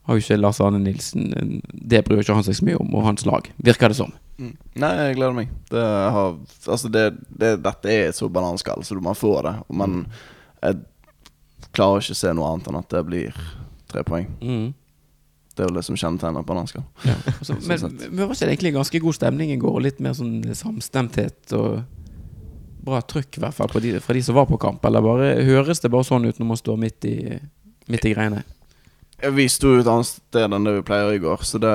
har 0.02 0.18
jo 0.18 0.24
ikke 0.24 0.40
Lars 0.40 0.60
Arne 0.62 0.80
Nilsen 0.82 1.32
eh, 1.38 1.56
Det 1.70 2.02
bryr 2.06 2.22
ikke 2.22 2.36
han 2.36 2.46
seg 2.46 2.58
så 2.58 2.68
mye 2.68 2.80
om, 2.80 2.92
og 2.96 3.08
hans 3.10 3.26
lag, 3.28 3.50
virker 3.56 3.92
det 3.92 3.98
som. 4.00 4.14
Mm. 4.38 4.54
Nei, 4.82 4.92
jeg 4.98 5.18
gleder 5.18 5.36
meg. 5.36 5.56
Det 5.70 5.88
har, 6.16 6.38
altså 6.66 6.92
det, 6.92 7.08
det, 7.28 7.56
dette 7.64 7.92
er 7.92 8.14
så 8.16 8.30
bananskall, 8.32 8.84
så 8.86 8.98
man 9.00 9.18
får 9.18 9.42
det. 9.48 9.56
Men 9.82 10.04
jeg 10.62 10.80
klarer 11.72 12.04
ikke 12.04 12.16
å 12.16 12.22
se 12.22 12.32
noe 12.36 12.52
annet 12.52 12.70
enn 12.70 12.80
at 12.80 12.94
det 12.94 13.04
blir 13.08 13.42
tre 13.92 14.04
poeng. 14.06 14.30
Det 15.56 15.64
er 15.64 15.68
jo 15.70 15.76
det 15.76 15.84
som 15.86 15.96
kjennetegner 15.98 16.44
bananskall. 16.48 16.84
Ja. 17.04 17.14
Altså, 17.38 17.56
Sånn 17.60 17.66
men, 17.68 17.98
men 18.10 18.22
var 18.26 18.34
ikke 18.34 18.46
det 18.48 18.54
egentlig 18.54 18.72
ganske 18.78 19.00
god 19.04 19.18
stemning 19.18 19.52
i 19.54 19.58
går? 19.60 19.80
Litt 19.84 20.00
mer 20.04 20.14
sånn 20.16 20.38
samstemthet 20.56 21.52
og 21.58 21.82
bra 22.82 22.98
trykk, 23.06 23.36
i 23.38 23.42
hvert 23.44 23.54
fall, 23.54 23.68
på 23.70 23.82
de, 23.84 23.92
fra 24.02 24.16
de 24.16 24.22
som 24.26 24.34
var 24.34 24.48
på 24.50 24.58
kamp? 24.62 24.84
Eller 24.88 25.04
bare 25.04 25.28
høres 25.46 25.78
det 25.84 25.90
bare 25.92 26.08
sånn 26.08 26.24
ut 26.26 26.40
når 26.42 26.48
man 26.48 26.58
står 26.58 26.80
midt 26.82 27.04
i, 27.06 27.16
midt 27.92 28.08
i 28.08 28.14
greiene? 28.16 28.40
Vi 29.22 29.44
sto 29.52 29.76
et 29.78 29.86
annet 29.86 30.08
sted 30.08 30.48
enn 30.50 30.64
det 30.66 30.72
vi 30.80 30.86
pleier 30.88 31.12
i 31.14 31.20
går, 31.22 31.44
så 31.46 31.60
det 31.62 31.74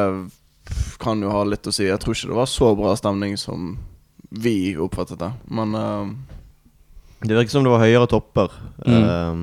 kan 0.99 1.21
jo 1.23 1.29
ha 1.31 1.45
litt 1.47 1.67
å 1.69 1.71
si. 1.71 1.85
Jeg 1.87 2.01
tror 2.03 2.17
ikke 2.17 2.33
det 2.33 2.39
var 2.41 2.49
så 2.51 2.73
bra 2.75 2.91
stemning 2.99 3.37
som 3.39 3.77
vi 4.35 4.73
oppfattet 4.75 5.21
det. 5.21 5.29
Men 5.47 5.71
uh... 5.77 6.09
Det 7.23 7.31
virker 7.33 7.49
som 7.55 7.63
det 7.63 7.71
var 7.71 7.85
høyere 7.85 8.09
topper 8.11 8.51
Mm. 8.83 9.03
eh, 9.03 9.39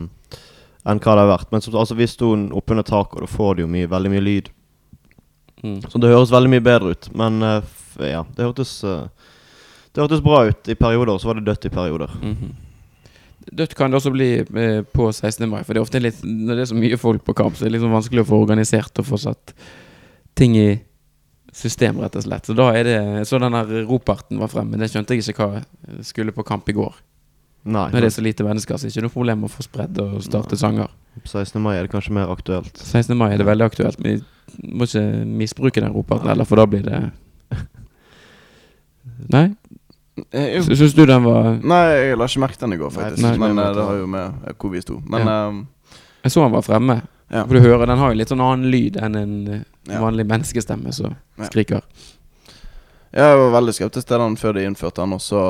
enn 0.85 1.01
hva 1.01 1.17
det 1.17 1.25
har 1.25 1.33
vært. 1.33 1.51
Men 1.53 1.65
så, 1.65 1.73
altså, 1.73 1.97
vi 1.99 2.09
sto 2.11 2.33
oppunder 2.57 2.87
taket, 2.87 3.19
og 3.19 3.27
da 3.27 3.31
får 3.31 3.57
du 3.57 3.65
jo 3.65 3.71
mye, 3.71 3.91
veldig 3.91 4.13
mye 4.13 4.25
lyd. 4.25 4.51
Mm. 5.65 5.79
Så 5.89 6.01
det 6.01 6.13
høres 6.13 6.33
veldig 6.35 6.53
mye 6.53 6.65
bedre 6.65 6.93
ut. 6.95 7.09
Men 7.17 7.41
eh, 7.43 7.71
ja, 8.11 8.25
det 8.37 8.45
hørtes 8.45 8.77
eh, 8.85 9.07
Det 9.95 10.03
hørtes 10.03 10.25
bra 10.25 10.45
ut 10.51 10.69
i 10.69 10.77
perioder, 10.77 11.15
og 11.15 11.23
så 11.23 11.31
var 11.31 11.41
det 11.41 11.49
dødt 11.49 11.71
i 11.71 11.75
perioder. 11.75 12.21
Mhm. 12.21 12.61
Dødt 13.45 13.75
kan 13.77 13.93
det 13.93 13.99
også 13.99 14.11
bli 14.11 14.29
eh, 14.41 14.81
på 14.89 15.11
16. 15.13 15.45
mai, 15.51 15.61
for 15.63 15.75
det 15.75 15.83
er 15.83 15.85
ofte 15.85 16.01
litt 16.01 16.23
når 16.25 16.57
det 16.57 16.63
er 16.63 16.71
så 16.71 16.79
mye 16.79 16.97
folk 16.97 17.27
på 17.27 17.35
kamp, 17.37 17.57
så 17.57 17.65
er 17.65 17.69
det 17.69 17.75
liksom 17.77 17.93
vanskelig 17.93 18.23
å 18.23 18.29
få 18.31 18.39
organisert 18.41 19.01
og 19.03 19.05
få 19.05 19.19
satt 19.21 19.53
ting 20.35 20.57
i 20.57 20.69
system, 21.55 22.01
rett 22.01 22.17
og 22.17 22.25
slett. 22.25 22.49
Så 22.49 22.57
da 22.57 22.71
er 22.75 22.89
det 22.89 23.29
Så 23.29 23.39
den 23.39 23.53
der 23.53 23.85
roparten 23.85 24.41
var 24.41 24.49
fremme, 24.49 24.81
det 24.81 24.89
skjønte 24.91 25.15
jeg 25.15 25.29
ikke 25.29 25.47
hva 25.51 25.61
skulle 26.03 26.33
på 26.33 26.43
kamp 26.43 26.69
i 26.69 26.77
går. 26.77 26.97
Nei. 27.65 27.87
Når 27.91 28.01
det 28.05 28.09
er 28.11 28.13
så 28.19 28.23
lite 28.23 28.45
mennesker, 28.45 28.77
så 28.77 28.85
er 28.85 28.91
det 28.91 28.97
ikke 28.97 29.07
noe 29.07 29.15
problem 29.15 29.45
å 29.47 29.49
få 29.49 29.63
spredd 29.65 29.99
og 30.03 30.19
starte 30.23 30.53
Nei. 30.53 30.61
sanger. 30.61 30.89
På 31.23 31.29
16. 31.31 31.63
mai 31.63 31.77
er 31.79 31.87
det 31.87 31.93
kanskje 31.95 32.13
mer 32.13 32.29
aktuelt. 32.35 32.77
16. 32.77 33.17
mai 33.17 33.31
er 33.33 33.39
det 33.41 33.47
veldig 33.49 33.65
aktuelt, 33.65 33.99
men 34.03 34.19
vi 34.19 34.73
må 34.77 34.85
ikke 34.85 35.05
misbruke 35.25 35.81
den 35.81 35.95
roparten 35.95 36.29
heller, 36.29 36.45
for 36.45 36.61
da 36.61 36.67
blir 36.69 36.83
det 36.85 36.99
Nei? 39.35 39.47
jeg, 40.33 40.63
Syns 40.69 40.95
du 40.95 41.05
den 41.09 41.25
var 41.27 41.55
Nei, 41.65 41.83
jeg 42.11 42.19
la 42.21 42.29
ikke 42.29 42.43
merke 42.45 42.61
den 42.61 42.77
i 42.77 42.79
går, 42.81 42.93
faktisk. 42.95 43.23
Nei. 43.25 43.35
Men 43.41 43.59
eh, 43.59 43.73
det 43.77 43.87
har 43.89 43.99
jo 44.01 44.07
med 44.11 44.47
eh, 44.51 44.57
hvor 44.61 44.73
vi 44.75 44.83
sto. 44.85 44.99
Men 45.11 45.31
eh, 45.31 45.61
Jeg 46.27 46.35
så 46.37 46.45
han 46.45 46.55
var 46.55 46.65
fremme. 46.67 47.01
ja. 47.33 47.43
For 47.47 47.57
du 47.57 47.65
hører, 47.65 47.87
den 47.91 47.99
har 48.01 48.13
jo 48.13 48.19
litt 48.21 48.31
sånn 48.33 48.43
annen 48.45 48.69
lyd 48.73 49.01
enn 49.01 49.17
en 49.21 49.35
eh, 49.49 49.63
Ja. 49.91 49.99
vanlig 50.01 50.25
menneskestemme 50.31 50.93
som 50.97 51.17
Ja. 51.39 51.49
skriker. 51.51 51.83
Jeg 53.15 53.37
var 53.39 53.51
veldig 53.55 53.75
skeptisk 53.77 54.09
til 54.09 54.19
den 54.19 54.37
før 54.37 54.55
de 54.57 54.65
innførte 54.67 55.03
den, 55.03 55.13
og 55.15 55.21
så 55.23 55.41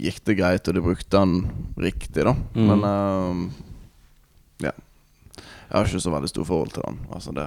gikk 0.00 0.20
det 0.28 0.36
greit, 0.38 0.68
og 0.68 0.76
de 0.76 0.84
brukte 0.84 1.12
den 1.16 1.36
riktig, 1.80 2.24
da. 2.26 2.34
Mm. 2.54 2.66
Men 2.70 2.84
uh, 2.84 4.66
ja. 4.66 4.72
Jeg 5.66 5.74
har 5.74 5.88
ikke 5.88 6.02
så 6.04 6.12
veldig 6.14 6.30
stort 6.30 6.48
forhold 6.48 6.74
til 6.74 6.84
den. 6.86 6.98
Altså 7.12 7.34
det 7.34 7.46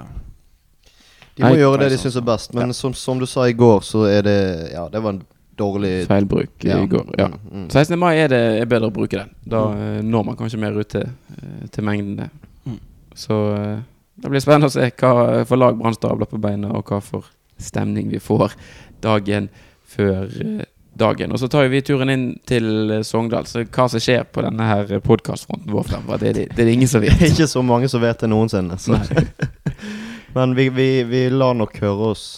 De 1.36 1.44
må 1.44 1.54
Nei. 1.54 1.60
gjøre 1.62 1.82
det 1.84 1.92
de 1.94 1.98
syns 1.98 2.14
er 2.14 2.18
sånn. 2.18 2.28
best. 2.28 2.56
Men 2.56 2.74
som, 2.76 2.94
som 2.94 3.20
du 3.20 3.26
sa 3.30 3.46
i 3.48 3.56
går, 3.56 3.84
så 3.86 4.04
er 4.10 4.26
det 4.26 4.40
Ja, 4.74 4.88
det 4.92 5.02
var 5.02 5.16
en 5.16 5.22
dårlig 5.60 6.06
Feilbruk 6.08 6.64
ja. 6.64 6.78
i 6.82 6.88
går. 6.90 7.14
Ja. 7.18 7.28
Mm, 7.28 7.64
mm. 7.64 7.70
16. 7.70 7.98
mai 8.00 8.14
er 8.18 8.32
det 8.32 8.42
er 8.60 8.68
bedre 8.68 8.90
å 8.90 8.94
bruke 8.94 9.18
den. 9.18 9.32
Da 9.44 9.66
mm. 9.72 10.10
når 10.10 10.28
man 10.28 10.38
kanskje 10.38 10.60
mer 10.60 10.76
ut 10.76 10.90
til, 10.92 11.08
eh, 11.36 11.64
til 11.72 11.86
mengdene. 11.86 12.30
Mm. 12.68 12.78
Så 13.16 13.40
eh, 13.56 13.82
det 14.20 14.32
blir 14.32 14.44
spennende 14.44 14.70
å 14.70 14.74
se 14.74 14.88
hva 14.88 15.44
for 15.48 15.60
lag 15.60 15.78
Brann 15.80 15.96
stabler 15.96 16.28
på 16.28 16.40
beina, 16.40 16.72
og 16.76 16.88
hva 16.88 17.00
for 17.04 17.28
stemning 17.60 18.08
vi 18.12 18.20
får 18.22 18.56
dagen 19.04 19.48
før 19.90 20.28
eh, 20.44 20.64
dagen. 20.94 21.32
Og 21.32 21.40
så 21.40 21.48
tar 21.48 21.68
vi 21.70 21.82
turen 21.82 22.10
inn 22.10 22.26
til 22.48 23.00
Sogndal. 23.06 23.46
Så 23.46 23.64
hva 23.64 23.86
som 23.90 24.02
skjer 24.02 24.26
på 24.32 24.44
denne 24.44 24.66
her 24.68 24.92
podkastfronten 25.04 25.72
vår 25.72 25.88
fremover, 25.88 26.22
det, 26.22 26.34
det, 26.36 26.46
det 26.54 26.64
er 26.64 26.70
det 26.70 26.76
ingen 26.78 26.90
som 26.90 27.04
vet. 27.04 27.22
Ikke 27.30 27.48
så 27.50 27.62
mange 27.62 27.88
som 27.88 28.02
vet 28.02 28.20
det 28.20 28.30
noensinne. 28.30 28.78
Men 30.36 30.54
vi, 30.54 30.68
vi, 30.68 30.90
vi 31.10 31.24
lar 31.30 31.56
nok 31.58 31.80
høre 31.82 32.14
oss 32.14 32.28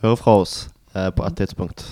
Høre 0.00 0.16
fra 0.16 0.38
oss 0.40 0.54
eh, 0.96 1.10
på 1.12 1.24
et 1.26 1.34
tidspunkt. 1.36 1.82